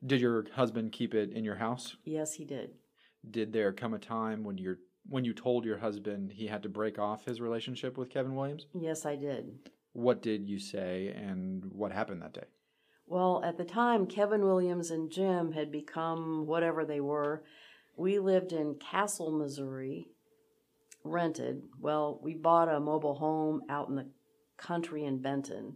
[0.06, 1.96] Did your husband keep it in your house?
[2.06, 2.72] Yes, he did.
[3.30, 6.70] Did there come a time when you're when you told your husband he had to
[6.70, 8.68] break off his relationship with Kevin Williams?
[8.74, 9.70] Yes, I did.
[9.94, 12.46] What did you say and what happened that day?
[13.08, 17.44] Well, at the time, Kevin Williams and Jim had become whatever they were.
[17.98, 20.08] We lived in Castle, Missouri,
[21.04, 21.64] rented.
[21.80, 24.08] Well, we bought a mobile home out in the
[24.58, 25.76] country in Benton.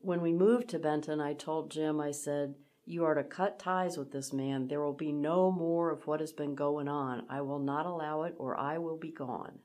[0.00, 2.54] When we moved to Benton, I told Jim, I said,
[2.84, 4.66] You are to cut ties with this man.
[4.66, 7.22] There will be no more of what has been going on.
[7.30, 9.60] I will not allow it, or I will be gone.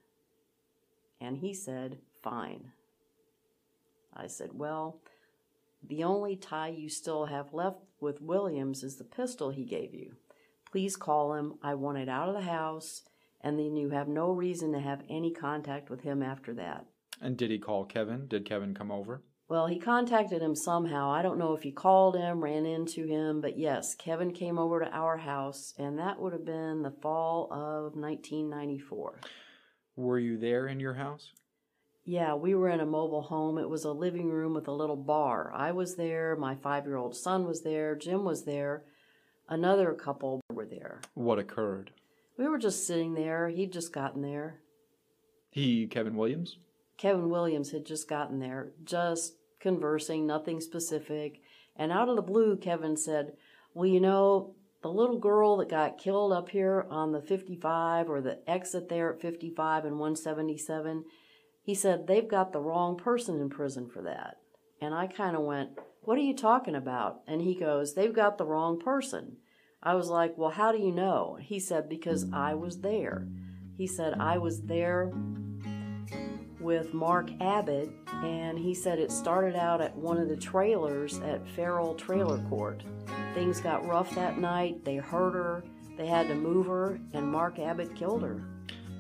[1.20, 2.72] And he said, Fine.
[4.14, 5.02] I said, Well,
[5.84, 10.14] the only tie you still have left with Williams is the pistol he gave you.
[10.72, 11.56] Please call him.
[11.64, 13.04] I want it out of the house,
[13.42, 16.86] and then you have no reason to have any contact with him after that.
[17.20, 18.28] And did he call Kevin?
[18.28, 19.24] Did Kevin come over?
[19.50, 21.10] Well, he contacted him somehow.
[21.10, 24.82] I don't know if he called him, ran into him, but yes, Kevin came over
[24.82, 29.20] to our house, and that would have been the fall of 1994.
[29.96, 31.32] Were you there in your house?
[32.04, 33.58] Yeah, we were in a mobile home.
[33.58, 35.52] It was a living room with a little bar.
[35.56, 38.84] I was there, my five year old son was there, Jim was there,
[39.48, 41.00] another couple were there.
[41.14, 41.92] What occurred?
[42.38, 43.50] We were just sitting there.
[43.50, 44.60] He'd just gotten there.
[45.52, 46.58] He, Kevin Williams?
[46.98, 51.42] Kevin Williams had just gotten there, just conversing, nothing specific.
[51.76, 53.34] And out of the blue, Kevin said,
[53.74, 58.22] Well, you know, the little girl that got killed up here on the 55 or
[58.22, 61.06] the exit there at 55 and 177,
[61.62, 64.38] he said, They've got the wrong person in prison for that.
[64.82, 65.72] And I kind of went,
[66.02, 67.22] What are you talking about?
[67.28, 69.38] And he goes, They've got the wrong person.
[69.84, 71.38] I was like, Well, how do you know?
[71.40, 73.28] He said, Because I was there.
[73.78, 75.12] He said, I was there
[76.60, 77.90] with Mark Abbott,
[78.24, 82.84] and he said it started out at one of the trailers at Farrell Trailer Court.
[83.34, 84.84] Things got rough that night.
[84.84, 85.64] They hurt her.
[85.98, 88.44] They had to move her, and Mark Abbott killed her.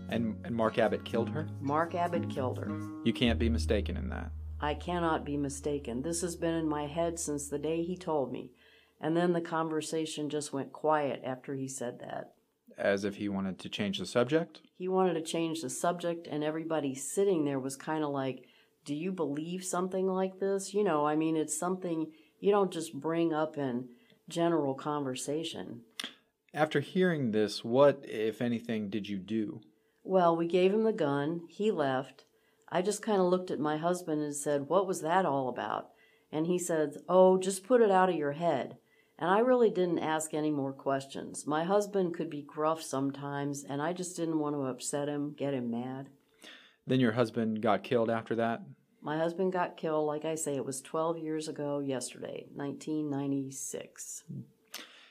[0.09, 1.47] And, and Mark Abbott killed her?
[1.59, 2.79] Mark Abbott killed her.
[3.03, 4.31] You can't be mistaken in that.
[4.59, 6.01] I cannot be mistaken.
[6.01, 8.51] This has been in my head since the day he told me.
[8.99, 12.33] And then the conversation just went quiet after he said that.
[12.77, 14.61] As if he wanted to change the subject?
[14.77, 18.45] He wanted to change the subject, and everybody sitting there was kind of like,
[18.85, 20.73] Do you believe something like this?
[20.73, 23.89] You know, I mean, it's something you don't just bring up in
[24.29, 25.81] general conversation.
[26.53, 29.61] After hearing this, what, if anything, did you do?
[30.03, 31.41] Well, we gave him the gun.
[31.49, 32.25] He left.
[32.69, 35.89] I just kind of looked at my husband and said, What was that all about?
[36.31, 38.77] And he said, Oh, just put it out of your head.
[39.19, 41.47] And I really didn't ask any more questions.
[41.47, 45.55] My husband could be gruff sometimes, and I just didn't want to upset him, get
[45.55, 46.09] him mad.
[46.85, 48.61] Then your husband got killed after that?
[49.01, 54.23] My husband got killed, like I say, it was 12 years ago yesterday, 1996.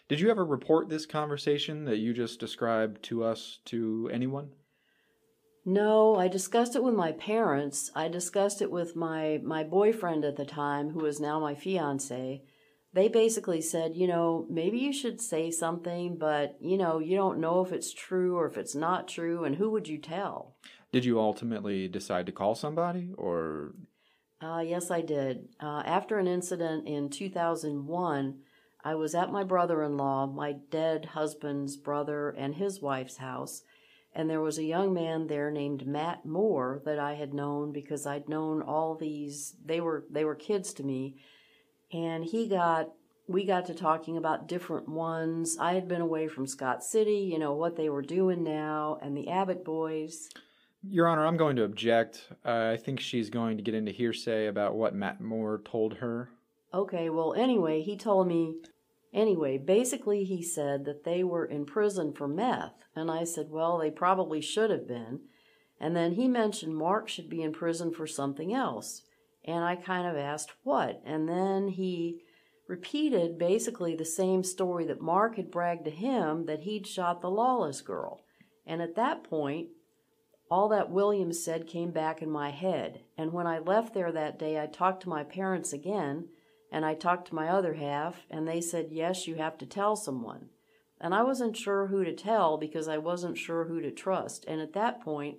[0.09, 4.51] Did you ever report this conversation that you just described to us to anyone?
[5.65, 7.91] No, I discussed it with my parents.
[7.93, 12.43] I discussed it with my, my boyfriend at the time, who is now my fiance.
[12.97, 17.39] They basically said, you know, maybe you should say something, but, you know, you don't
[17.39, 20.57] know if it's true or if it's not true, and who would you tell?
[20.93, 23.75] Did you ultimately decide to call somebody, or
[24.41, 25.51] Uh, yes, I did.
[25.61, 28.39] Uh, after an incident in 2001,
[28.83, 33.63] I was at my brother in law, my dead husband's brother, and his wife's house,
[34.15, 38.07] and there was a young man there named Matt Moore that I had known because
[38.07, 39.55] I'd known all these.
[39.63, 41.17] They were they were kids to me,
[41.93, 42.91] and he got
[43.29, 45.57] we got to talking about different ones.
[45.59, 49.17] I had been away from Scott City, you know what they were doing now, and
[49.17, 50.29] the Abbott boys.
[50.89, 52.29] Your Honor, I'm going to object.
[52.45, 56.31] Uh, I think she's going to get into hearsay about what Matt Moore told her.
[56.73, 58.55] Okay, well, anyway, he told me.
[59.13, 62.75] Anyway, basically, he said that they were in prison for meth.
[62.95, 65.21] And I said, well, they probably should have been.
[65.81, 69.03] And then he mentioned Mark should be in prison for something else.
[69.47, 71.01] And I kind of asked what.
[71.05, 72.23] And then he
[72.69, 77.31] repeated basically the same story that Mark had bragged to him that he'd shot the
[77.31, 78.23] lawless girl.
[78.67, 79.69] And at that point,
[80.49, 84.39] All that Williams said came back in my head, and when I left there that
[84.39, 86.29] day, I talked to my parents again,
[86.71, 89.97] and I talked to my other half, and they said, Yes, you have to tell
[89.97, 90.51] someone.
[91.01, 94.45] And I wasn't sure who to tell because I wasn't sure who to trust.
[94.47, 95.39] And at that point,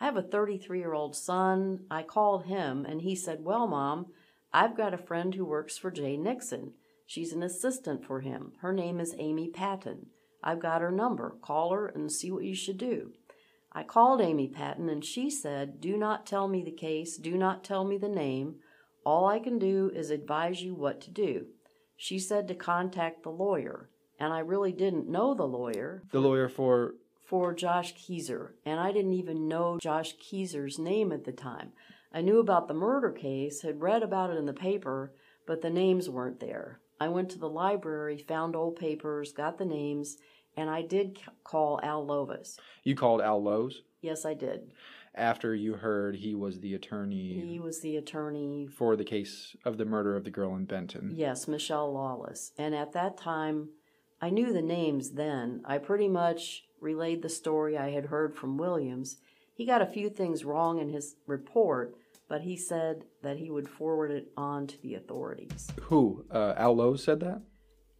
[0.00, 1.84] I have a 33 year old son.
[1.90, 4.06] I called him, and he said, Well, Mom,
[4.52, 6.72] I've got a friend who works for Jay Nixon.
[7.06, 8.52] She's an assistant for him.
[8.60, 10.06] Her name is Amy Patton.
[10.42, 11.36] I've got her number.
[11.40, 13.12] Call her and see what you should do.
[13.72, 17.62] I called Amy Patton and she said, Do not tell me the case, do not
[17.62, 18.56] tell me the name.
[19.04, 21.46] All I can do is advise you what to do.
[21.96, 23.88] She said to contact the lawyer,
[24.18, 26.02] and I really didn't know the lawyer.
[26.10, 26.94] The lawyer for
[27.26, 31.72] For Josh Kezer, and I didn't even know Josh Kezer's name at the time.
[32.12, 35.12] I knew about the murder case, had read about it in the paper,
[35.44, 36.78] but the names weren't there.
[37.00, 40.18] I went to the library, found old papers, got the names,
[40.56, 42.58] and I did c- call Al Lovis.
[42.84, 44.70] you called Al Lowe's Yes, I did.
[45.12, 49.78] after you heard he was the attorney He was the attorney for the case of
[49.78, 51.10] the murder of the girl in Benton.
[51.12, 52.52] Yes, Mischelle Lawless.
[52.56, 53.70] And at that time,
[54.20, 55.62] I knew the names then.
[55.64, 59.16] I pretty much relayed the story I had heard from Williams.
[59.52, 61.96] He got a few things wrong in his report,
[62.28, 65.68] but he said that he would forward it on to the authorities.
[65.82, 66.24] Who?
[66.30, 67.42] Uh, Al Lowe's said that?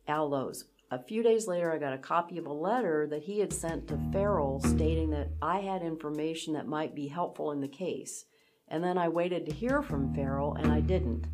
[0.06, 0.66] Al Lowe's.
[0.92, 3.88] A few days later, I got a copy of a letter that he had sent
[3.88, 8.24] to Farrell stating that I had information that might be helpful in the case.
[8.68, 11.26] And then I waited to hear from Farrell, and I didn't.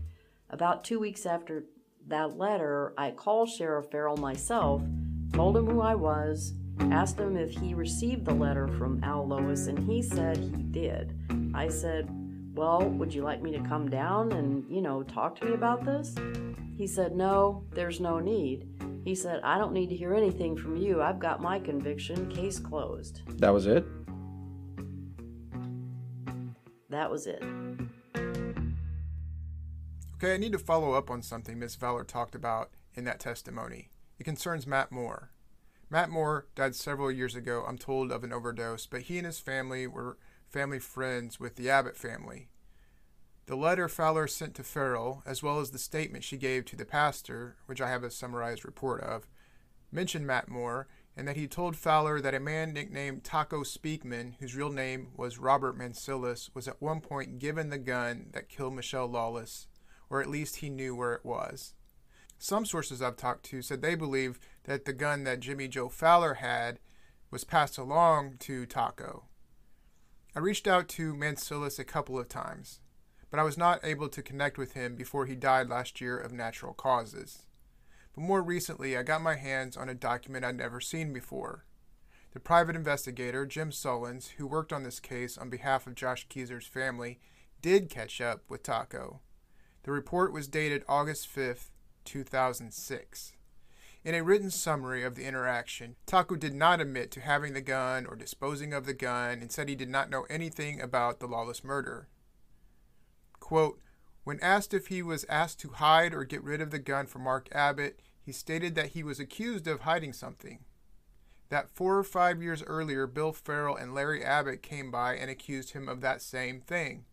[0.48, 1.64] About two weeks after
[2.08, 4.80] that letter, I called Sheriff Farrell myself,
[5.34, 9.66] told him who I was, asked him if he received the letter from Al Lois,
[9.66, 11.14] and he said he did.
[11.54, 12.08] I said,
[12.54, 15.84] Well, would you like me to come down and, you know, talk to me about
[15.84, 16.14] this?
[16.76, 18.68] He said, No, there's no need.
[19.04, 21.02] He said, I don't need to hear anything from you.
[21.02, 22.30] I've got my conviction.
[22.30, 23.22] Case closed.
[23.40, 23.84] That was it?
[26.88, 27.42] That was it.
[30.16, 33.90] Okay, I need to follow up on something Miss Fowler talked about in that testimony.
[34.20, 35.31] It concerns Matt Moore.
[35.92, 39.40] Matt Moore died several years ago, I'm told, of an overdose, but he and his
[39.40, 40.16] family were
[40.48, 42.48] family friends with the Abbott family.
[43.44, 46.86] The letter Fowler sent to Farrell, as well as the statement she gave to the
[46.86, 49.28] pastor, which I have a summarized report of,
[49.90, 54.56] mentioned Matt Moore and that he told Fowler that a man nicknamed Taco Speakman, whose
[54.56, 59.12] real name was Robert Mancilis, was at one point given the gun that killed Mischelle
[59.12, 59.66] Lawless,
[60.08, 61.74] or at least he knew where it was.
[62.38, 66.34] Some sources I've talked to said they believe that the gun that Jimmy Joe Fowler
[66.34, 66.78] had
[67.30, 69.24] was passed along to Taco.
[70.34, 72.80] I reached out to Mancilis a couple of times,
[73.30, 76.32] but I was not able to connect with him before he died last year of
[76.32, 77.46] natural causes.
[78.14, 81.64] But more recently, I got my hands on a document I'd never seen before.
[82.32, 86.66] The private investigator, Jim Sullins, who worked on this case on behalf of Josh Kezer's
[86.66, 87.18] family,
[87.60, 89.20] did catch up with Taco.
[89.82, 91.70] The report was dated August 5th,
[92.04, 93.32] 2006.
[94.04, 98.04] In a written summary of the interaction, Taco did not admit to having the gun
[98.04, 101.62] or disposing of the gun and said he did not know anything about the lawless
[101.62, 102.08] murder.
[103.38, 103.80] Quote,
[104.24, 107.20] when asked if he was asked to hide or get rid of the gun for
[107.20, 110.60] Mark Abbott, he stated that he was accused of hiding something.
[111.48, 115.72] That four or five years earlier, Bill Farrell and Larry Abbott came by and accused
[115.72, 117.04] him of that same thing.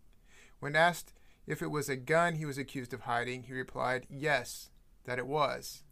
[0.60, 1.14] When asked
[1.46, 4.70] if it was a gun he was accused of hiding, he replied, yes,
[5.06, 5.84] that it was.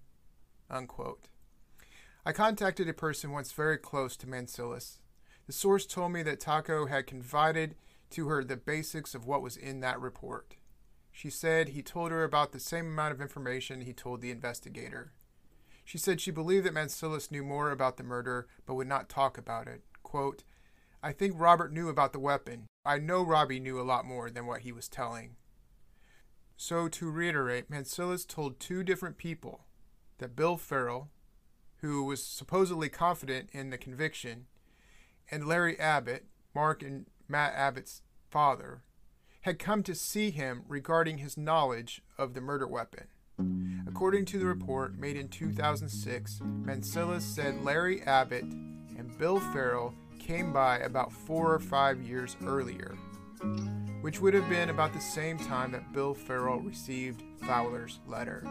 [0.70, 1.28] Unquote.
[2.26, 4.98] I contacted a person once very close to Mancilis.
[5.46, 7.76] The source told me that Taco had confided
[8.10, 10.56] to her the basics of what was in that report.
[11.12, 15.14] She said he told her about the same amount of information he told the investigator.
[15.86, 19.38] She said she believed that Mancilis knew more about the murder but would not talk
[19.38, 19.84] about it.
[20.04, 20.44] Quote,
[21.02, 22.68] I think Robert knew about the weapon.
[22.86, 25.38] I know Robbie knew a lot more than what he was telling.
[26.58, 29.62] So, to reiterate, Mancilis told two different people
[30.20, 31.10] that Bill Farrell,
[31.82, 34.46] who was supposedly confident in the conviction,
[35.30, 38.82] and Larry Abbott, Mark and Matt Abbott's father,
[39.42, 43.08] had come to see him regarding his knowledge of the murder weapon.
[43.88, 50.52] According to the report made in 2006, Mancilis said Larry Abbott and Bill Farrell came
[50.52, 52.98] by about four or five years earlier,
[54.02, 58.44] which would have been about the same time that Bill Farrell received Fowler's letter.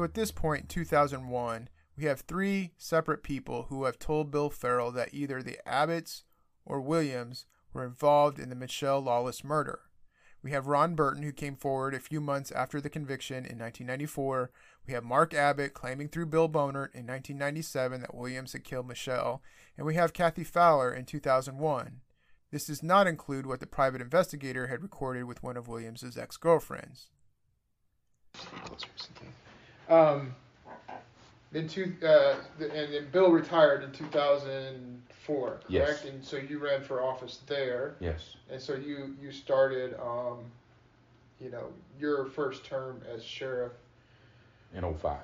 [0.00, 4.90] So at this point, 2001, we have three separate people who have told Bill Farrell
[4.92, 6.22] that either the Abbotts
[6.64, 7.44] or Williams
[7.74, 9.80] were involved in the Mischelle Lawless murder.
[10.42, 14.50] We have Ron Burton, who came forward a few months after the conviction in 1994.
[14.86, 19.40] We have Mark Abbott claiming through Bill Bonert in 1997 that Williams had killed Mischelle.
[19.76, 22.00] And we have Kathy Fowler in 2001.
[22.50, 26.38] This does not include what the private investigator had recorded with one of Williams's ex
[26.38, 27.10] girlfriends.
[29.90, 30.34] Um,
[31.52, 35.64] then two, uh, the, and then Bill retired in 2004, correct?
[35.68, 36.04] Yes.
[36.04, 37.96] And so you ran for office there.
[38.00, 38.36] Yes.
[38.50, 40.38] And so you you started, um,
[41.40, 41.66] you know,
[41.98, 43.72] your first term as sheriff
[44.74, 45.18] In 05.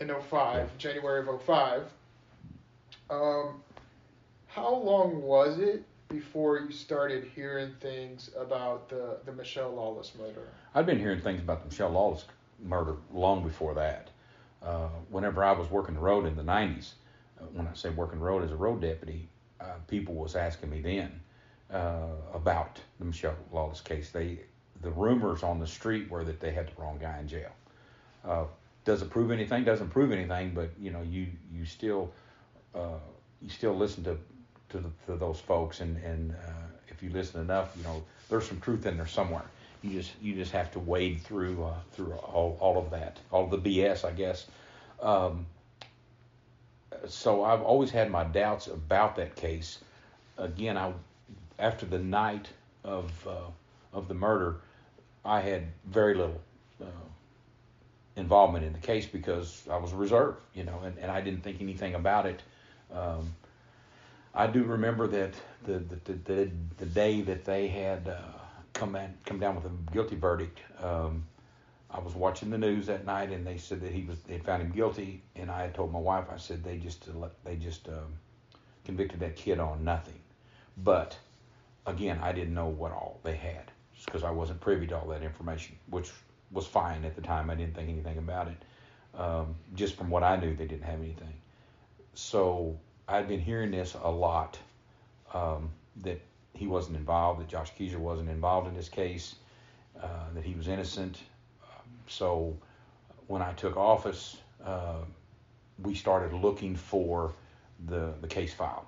[0.00, 1.82] in 05, January of 05.
[3.10, 3.62] Um,
[4.48, 10.42] how long was it before you started hearing things about the, the Mischelle Lawless murder?
[10.74, 12.24] I'd been hearing things about the Mischelle Lawless
[12.62, 14.10] murder long before that.
[14.62, 16.92] Uh, whenever I was working the road in the 90s,
[17.40, 19.28] uh, when I say working the road as a road deputy,
[19.60, 21.20] uh, people was asking me then
[21.72, 24.10] uh, about the Mischelle Lawless case.
[24.10, 24.40] They,
[24.82, 27.50] the rumors on the street were that they had the wrong guy in jail.
[28.24, 28.44] Uh,
[28.84, 29.64] does it prove anything?
[29.64, 32.10] Doesn't prove anything, but you know, you you still
[32.74, 32.98] uh,
[33.42, 34.16] you still listen to
[34.70, 38.46] to, the, to those folks, and and uh, if you listen enough, you know, there's
[38.46, 39.44] some truth in there somewhere.
[39.82, 43.44] You just you just have to wade through uh, through all, all of that, all
[43.44, 44.46] of the BS, I guess.
[45.00, 45.46] Um,
[47.06, 49.78] so I've always had my doubts about that case.
[50.36, 50.92] Again, I
[51.58, 52.48] after the night
[52.84, 53.50] of uh,
[53.92, 54.56] of the murder,
[55.24, 56.40] I had very little
[56.80, 56.86] uh,
[58.16, 61.60] involvement in the case because I was reserved, you know, and, and I didn't think
[61.60, 62.42] anything about it.
[62.92, 63.34] Um,
[64.34, 68.20] I do remember that the the, the, the, day that they had uh,
[68.78, 70.60] come in, come down with a guilty verdict.
[70.82, 71.26] Um,
[71.90, 74.62] I was watching the news that night, and they said that he was they found
[74.62, 77.08] him guilty, and I had told my wife, I said they just
[77.44, 78.14] they just um,
[78.84, 80.20] convicted that kid on nothing,
[80.76, 81.18] but
[81.86, 85.08] again, I didn't know what all they had, just because I wasn't privy to all
[85.08, 86.10] that information, which
[86.52, 87.50] was fine at the time.
[87.50, 88.62] I didn't think anything about it.
[89.18, 91.34] Um, just from what I knew, they didn't have anything.
[92.14, 94.58] So I'd been hearing this a lot
[95.34, 95.70] um,
[96.02, 96.20] that
[96.58, 99.36] he wasn't involved, that Josh Kezer wasn't involved in this case,
[100.02, 101.18] uh, that he was innocent.
[102.08, 102.56] So
[103.28, 105.02] when I took office, uh,
[105.82, 107.32] we started looking for
[107.86, 108.86] the the case file.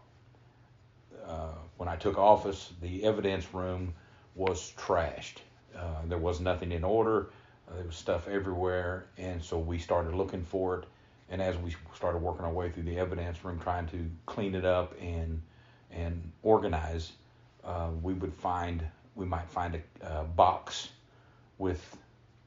[1.26, 3.94] Uh, when I took office, the evidence room
[4.34, 5.38] was trashed.
[5.76, 7.30] Uh, there was nothing in order.
[7.68, 10.86] Uh, there was stuff everywhere, and so we started looking for it.
[11.28, 14.64] And as we started working our way through the evidence room, trying to clean it
[14.64, 15.42] up and
[15.92, 17.12] and organize,
[17.64, 18.84] uh, we would find
[19.14, 20.88] we might find a, a box
[21.58, 21.96] with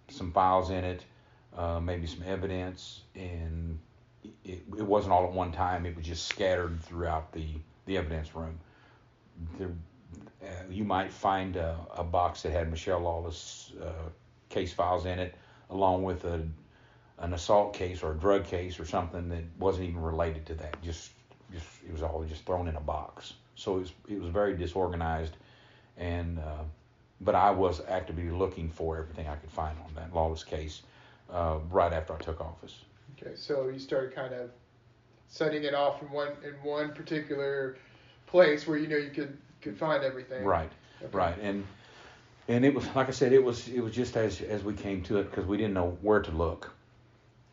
[0.09, 1.03] some files in it,
[1.55, 3.79] uh, maybe some evidence, and
[4.43, 5.85] it, it wasn't all at one time.
[5.85, 7.47] It was just scattered throughout the
[7.85, 8.59] the evidence room.
[9.57, 9.71] There,
[10.43, 14.09] uh, you might find a, a box that had Mischelle Lawless uh,
[14.49, 15.35] case files in it,
[15.69, 16.45] along with a
[17.19, 20.81] an assault case or a drug case or something that wasn't even related to that.
[20.81, 21.11] Just
[21.51, 23.33] just it was all just thrown in a box.
[23.55, 25.35] So it was it was very disorganized,
[25.97, 26.63] and uh,
[27.21, 30.83] but I was actively looking for everything I could find on that Lawless case
[31.31, 32.79] uh, right after I took office.
[33.21, 34.49] Okay, so you started kind of
[35.27, 37.77] setting it off in one in one particular
[38.25, 40.43] place where you know you could could find everything.
[40.43, 40.71] Right,
[41.03, 41.17] Okay.
[41.17, 41.65] right, and
[42.47, 45.01] and it was like I said, it was it was just as as we came
[45.03, 46.71] to it because we didn't know where to look,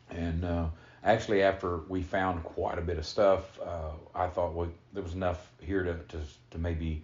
[0.09, 0.65] and uh,
[1.03, 5.13] actually after we found quite a bit of stuff, uh, I thought well there was
[5.13, 6.19] enough here to to
[6.51, 7.03] to maybe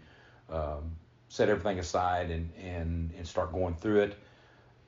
[0.51, 0.95] um,
[1.29, 4.15] set everything aside and and and start going through it.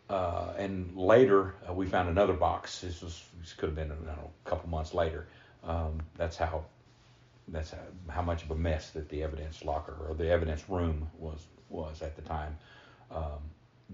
[0.10, 2.82] Uh, and later uh, we found another box.
[2.82, 5.28] This was this could have been know, a couple months later.
[5.64, 6.64] Um, that's how
[7.48, 11.10] that's how, how much of a mess that the evidence locker or the evidence room
[11.18, 12.58] was was at the time.
[13.12, 13.40] Um,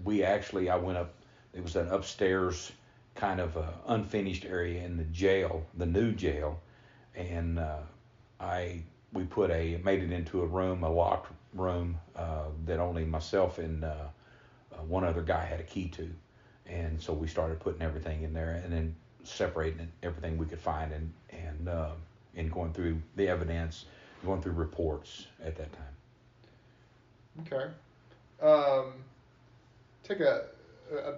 [0.04, 1.14] we actually I went up.
[1.54, 2.72] It was an upstairs
[3.16, 6.60] kind of uh, unfinished area in the jail, the new jail,
[7.14, 7.78] and uh,
[8.38, 13.04] I we put a made it into a room, a locked room uh, that only
[13.04, 13.94] myself and uh,
[14.72, 16.08] uh, one other guy had a key to,
[16.66, 18.94] and so we started putting everything in there and then
[19.24, 21.92] separating everything we could find and and uh,
[22.36, 23.86] and going through the evidence,
[24.24, 25.82] going through reports at that time.
[27.40, 27.70] Okay.
[28.42, 28.92] Um,
[30.02, 30.44] take a,
[30.92, 31.14] a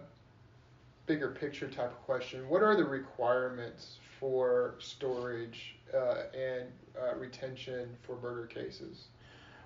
[1.08, 2.48] bigger picture type of question.
[2.48, 6.64] What are the requirements for storage uh, and
[7.00, 9.06] uh, retention for murder cases?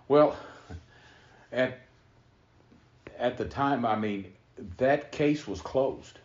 [0.09, 0.37] Well,
[1.53, 1.81] at
[3.19, 4.33] at the time, I mean,
[4.79, 6.19] that case was closed,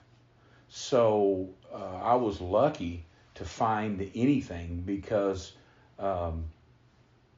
[0.70, 3.04] so uh, I was lucky
[3.36, 5.54] to find anything because,
[6.00, 6.46] um,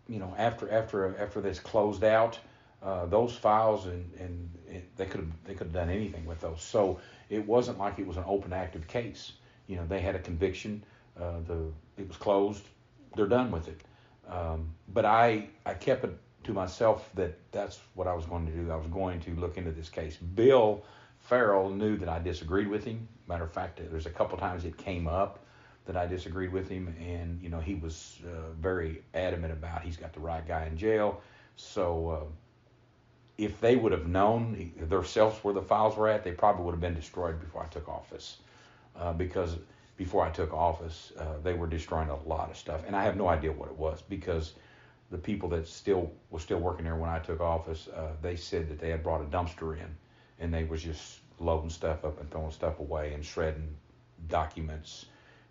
[0.07, 2.37] you know, after after after this closed out,
[2.83, 6.41] uh, those files and and it, they could have they could have done anything with
[6.41, 6.61] those.
[6.61, 6.99] So
[7.29, 9.33] it wasn't like it was an open active case.
[9.67, 10.83] You know, they had a conviction.
[11.19, 12.63] Uh, the it was closed.
[13.15, 13.81] They're done with it.
[14.27, 18.51] Um, but I I kept it to myself that that's what I was going to
[18.51, 18.71] do.
[18.71, 20.17] I was going to look into this case.
[20.17, 20.83] Bill
[21.19, 23.07] Farrell knew that I disagreed with him.
[23.27, 25.45] Matter of fact, there's a couple times it came up
[25.85, 29.97] that I disagreed with him, and you know he was uh, very adamant about he's
[29.97, 31.21] got the right guy in jail.
[31.55, 32.23] So uh,
[33.39, 36.81] if they would have known themselves where the files were at, they probably would have
[36.81, 38.37] been destroyed before I took office.
[38.97, 39.55] Uh, because
[39.95, 43.15] before I took office, uh, they were destroying a lot of stuff, and I have
[43.15, 44.53] no idea what it was because
[45.09, 48.69] the people that still was still working there when I took office, uh, they said
[48.69, 49.87] that they had brought a dumpster in,
[50.39, 53.73] and they was just loading stuff up and throwing stuff away and shredding
[54.27, 55.05] documents,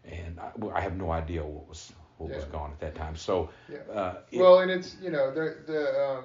[0.05, 2.37] and I, I have no idea what was what yeah.
[2.37, 3.17] was gone at that time.
[3.17, 3.79] So, yeah.
[3.91, 6.25] Uh, it, well, and it's you know the the um,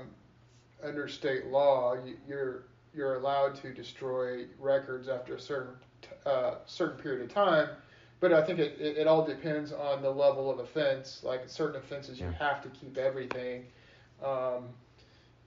[0.84, 2.64] under state law you, you're
[2.94, 5.74] you're allowed to destroy records after a certain
[6.26, 7.70] uh, certain period of time
[8.24, 11.20] but I think it, it, it, all depends on the level of offense.
[11.24, 13.66] Like certain offenses, you have to keep everything.
[14.24, 14.70] Um,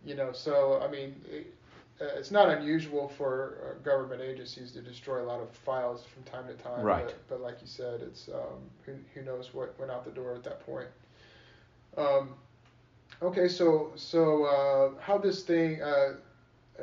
[0.05, 1.55] you know, so I mean, it,
[2.03, 6.23] uh, it's not unusual for uh, government agencies to destroy a lot of files from
[6.25, 6.85] time to time.
[6.85, 7.07] Right.
[7.07, 10.35] But, but like you said, it's um, who, who knows what went out the door
[10.35, 10.89] at that point.
[11.97, 12.35] Um,
[13.23, 16.15] okay, so so uh, how this thing, uh,
[16.79, 16.83] uh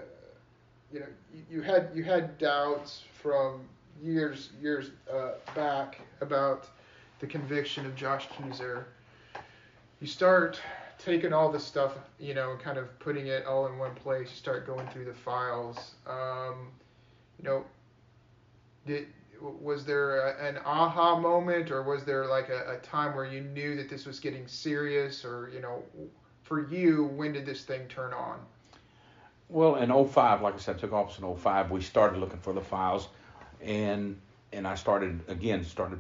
[0.91, 3.61] you know, you, you had you had doubts from
[4.01, 6.67] years years uh, back about
[7.19, 8.85] the conviction of Josh Kezer.
[9.99, 10.59] You start
[10.99, 14.29] taking all this stuff, you know, kind of putting it all in one place.
[14.29, 15.95] You start going through the files.
[16.07, 16.71] Um,
[17.39, 17.63] you know,
[18.85, 19.07] did
[19.41, 23.41] was there a, an aha moment, or was there like a, a time where you
[23.41, 25.83] knew that this was getting serious, or you know,
[26.43, 28.39] for you, when did this thing turn on?
[29.49, 31.71] Well, in 05, like I said, I took office in 05.
[31.71, 33.07] We started looking for the files
[33.63, 34.19] and
[34.51, 35.99] and I started again started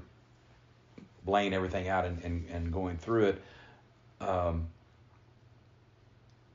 [1.25, 3.41] laying everything out and, and, and going through it.
[4.19, 4.67] Um,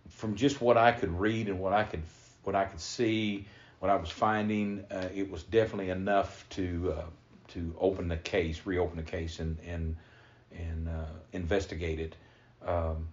[0.09, 2.03] from just what I could read and what I could
[2.45, 3.47] what I could see,
[3.81, 7.05] what I was finding, uh, it was definitely enough to uh,
[7.49, 9.97] to open the case, reopen the case, and and
[10.57, 12.17] and uh, investigate it.
[12.67, 13.09] Um,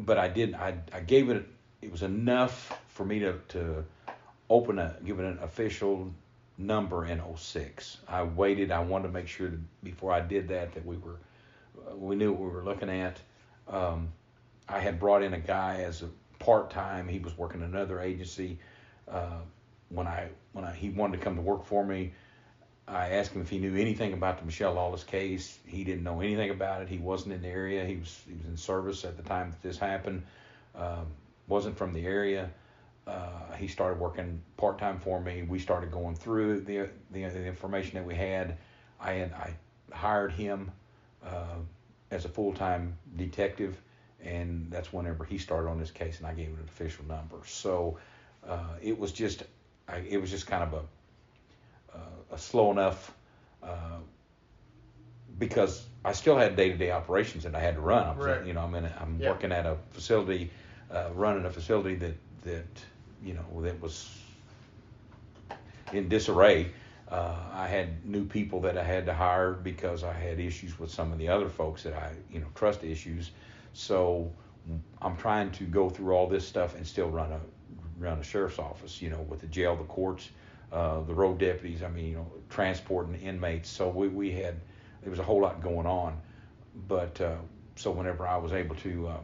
[0.00, 1.46] but I did I I gave it
[1.82, 3.84] it was enough for me to to
[4.50, 6.12] open a give it an official
[6.56, 7.98] number in 06.
[8.06, 8.70] I waited.
[8.70, 11.18] I wanted to make sure that before I did that that we were
[11.96, 13.20] we knew what we were looking at.
[13.68, 14.08] Um,
[14.68, 17.08] I had brought in a guy as a part time.
[17.08, 18.58] He was working another agency.
[19.08, 19.40] Uh,
[19.90, 22.12] when I when I, he wanted to come to work for me,
[22.86, 25.58] I asked him if he knew anything about the Mischelle Lawless case.
[25.66, 26.88] He didn't know anything about it.
[26.88, 27.84] He wasn't in the area.
[27.84, 30.22] He was he was in service at the time that this happened.
[30.74, 31.06] Um,
[31.46, 32.50] wasn't from the area
[33.06, 35.42] uh, he started working part time for me.
[35.42, 38.56] We started going through the, the, the information that we had.
[39.00, 39.54] I had I
[39.92, 40.70] hired him
[41.24, 41.58] uh,
[42.10, 43.80] as a full time detective,
[44.22, 47.36] and that's whenever he started on this case, and I gave it an official number.
[47.46, 47.98] So
[48.48, 49.44] uh, it was just
[49.86, 50.82] I, it was just kind of a
[52.32, 53.12] a slow enough
[53.62, 53.98] uh,
[55.38, 58.06] because I still had day to day operations that I had to run.
[58.06, 58.44] I was, right.
[58.44, 60.50] you know, I'm in a, I'm working at a facility,
[60.92, 62.66] uh, running a facility that that
[63.24, 64.10] you know, that was
[65.92, 66.70] in disarray.
[67.08, 70.90] Uh, I had new people that I had to hire because I had issues with
[70.90, 73.30] some of the other folks that I, you know, trust issues.
[73.72, 74.32] So
[75.02, 77.40] I'm trying to go through all this stuff and still run a
[77.98, 80.30] run a sheriff's office, you know, with the jail, the courts,
[80.74, 81.82] uh, the road deputies.
[81.84, 83.70] I mean, you know, transporting inmates.
[83.70, 84.56] So we we had
[85.02, 86.20] there was a whole lot going on,
[86.88, 87.36] but uh,
[87.76, 89.16] so whenever I was able to uh,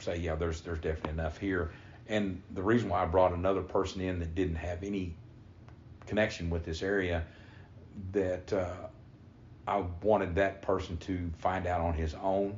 [0.00, 1.70] say, yeah, there's there's definitely enough here,
[2.08, 5.14] and the reason why I brought another person in that didn't have any
[6.06, 7.24] connection with this area,
[8.12, 8.88] that uh,
[9.68, 12.56] I wanted that person to find out on his own.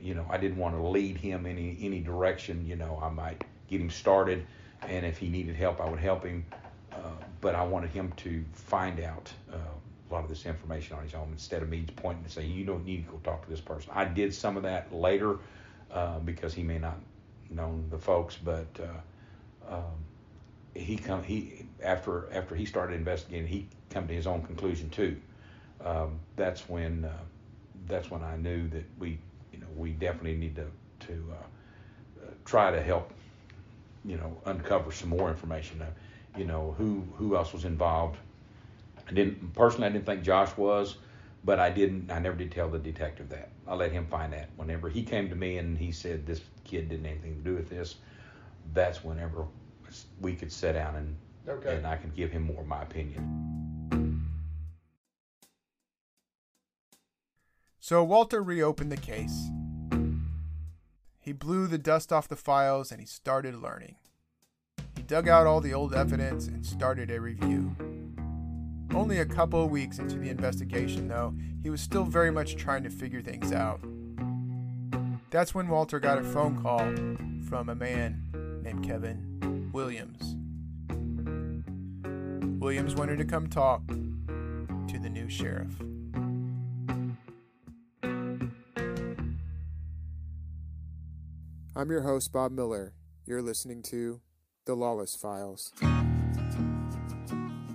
[0.00, 2.66] You know, I didn't want to lead him any any direction.
[2.66, 4.46] You know, I might get him started,
[4.82, 6.44] and if he needed help, I would help him.
[7.40, 11.14] But I wanted him to find out uh, a lot of this information on his
[11.14, 13.60] own instead of me pointing and saying, "You don't need to go talk to this
[13.60, 15.38] person." I did some of that later
[15.90, 16.98] uh, because he may not
[17.50, 20.04] known the folks, but uh, um,
[20.74, 25.16] he come he after after he started investigating, he come to his own conclusion too.
[25.84, 27.12] Um, that's when uh,
[27.86, 29.18] that's when I knew that we
[29.52, 30.66] you know we definitely need to
[31.06, 33.12] to uh try to help
[34.04, 35.82] you know uncover some more information.
[36.36, 38.18] You know who who else was involved.
[39.08, 40.96] I didn't personally I didn't think Josh was
[41.44, 42.10] but I didn't.
[42.10, 43.48] I never did tell the detective that.
[43.66, 44.50] I let him find that.
[44.56, 47.54] Whenever he came to me and he said this kid didn't have anything to do
[47.54, 47.96] with this,
[48.74, 49.46] that's whenever
[50.20, 51.16] we could sit down and
[51.48, 51.74] Okay.
[51.74, 54.26] and I can give him more of my opinion.
[57.78, 59.48] So Walter reopened the case.
[61.18, 63.96] He blew the dust off the files and he started learning.
[65.10, 67.74] Dug out all the old evidence and started a review.
[68.94, 71.34] Only a couple of weeks into the investigation, though,
[71.64, 73.80] he was still very much trying to figure things out.
[75.30, 76.78] That's when Walter got a phone call
[77.48, 78.22] from a man
[78.62, 80.36] named Kevin Williams.
[82.60, 85.74] Williams wanted to come talk to the new sheriff.
[91.74, 92.94] I'm your host, Bob Miller.
[93.26, 94.20] You're listening to
[94.70, 95.72] The Lawless Files.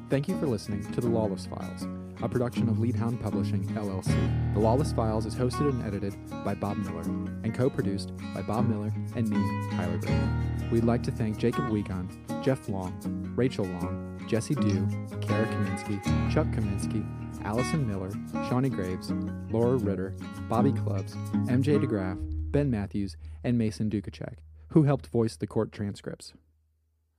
[0.09, 1.85] Thank you for listening to The Lawless Files,
[2.23, 4.53] a production of Leadhound Publishing, LLC.
[4.53, 6.15] The Lawless Files is hosted and edited
[6.45, 9.35] by Bob Miller and co produced by Bob Miller and me,
[9.75, 10.69] Tyler Gray.
[10.71, 12.97] We'd like to thank Jacob Wiegand, Jeff Long,
[13.35, 14.87] Rachel Long, Jesse Dew,
[15.19, 16.01] Kara Kaminsky,
[16.33, 17.05] Chuck Kaminsky,
[17.43, 18.11] Allison Miller,
[18.47, 19.11] Shawnee Graves,
[19.51, 20.13] Laura Ritter,
[20.47, 21.13] Bobby Clubs,
[21.49, 22.17] MJ DeGraff,
[22.53, 24.35] Ben Matthews, and Mason Dukacek,
[24.69, 26.31] who helped voice the court transcripts.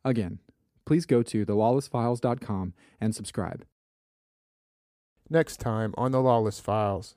[0.06, 0.38] Again,
[0.84, 3.66] please go to thelawlessfiles.com and subscribe.
[5.28, 7.16] Next time on The Lawless Files.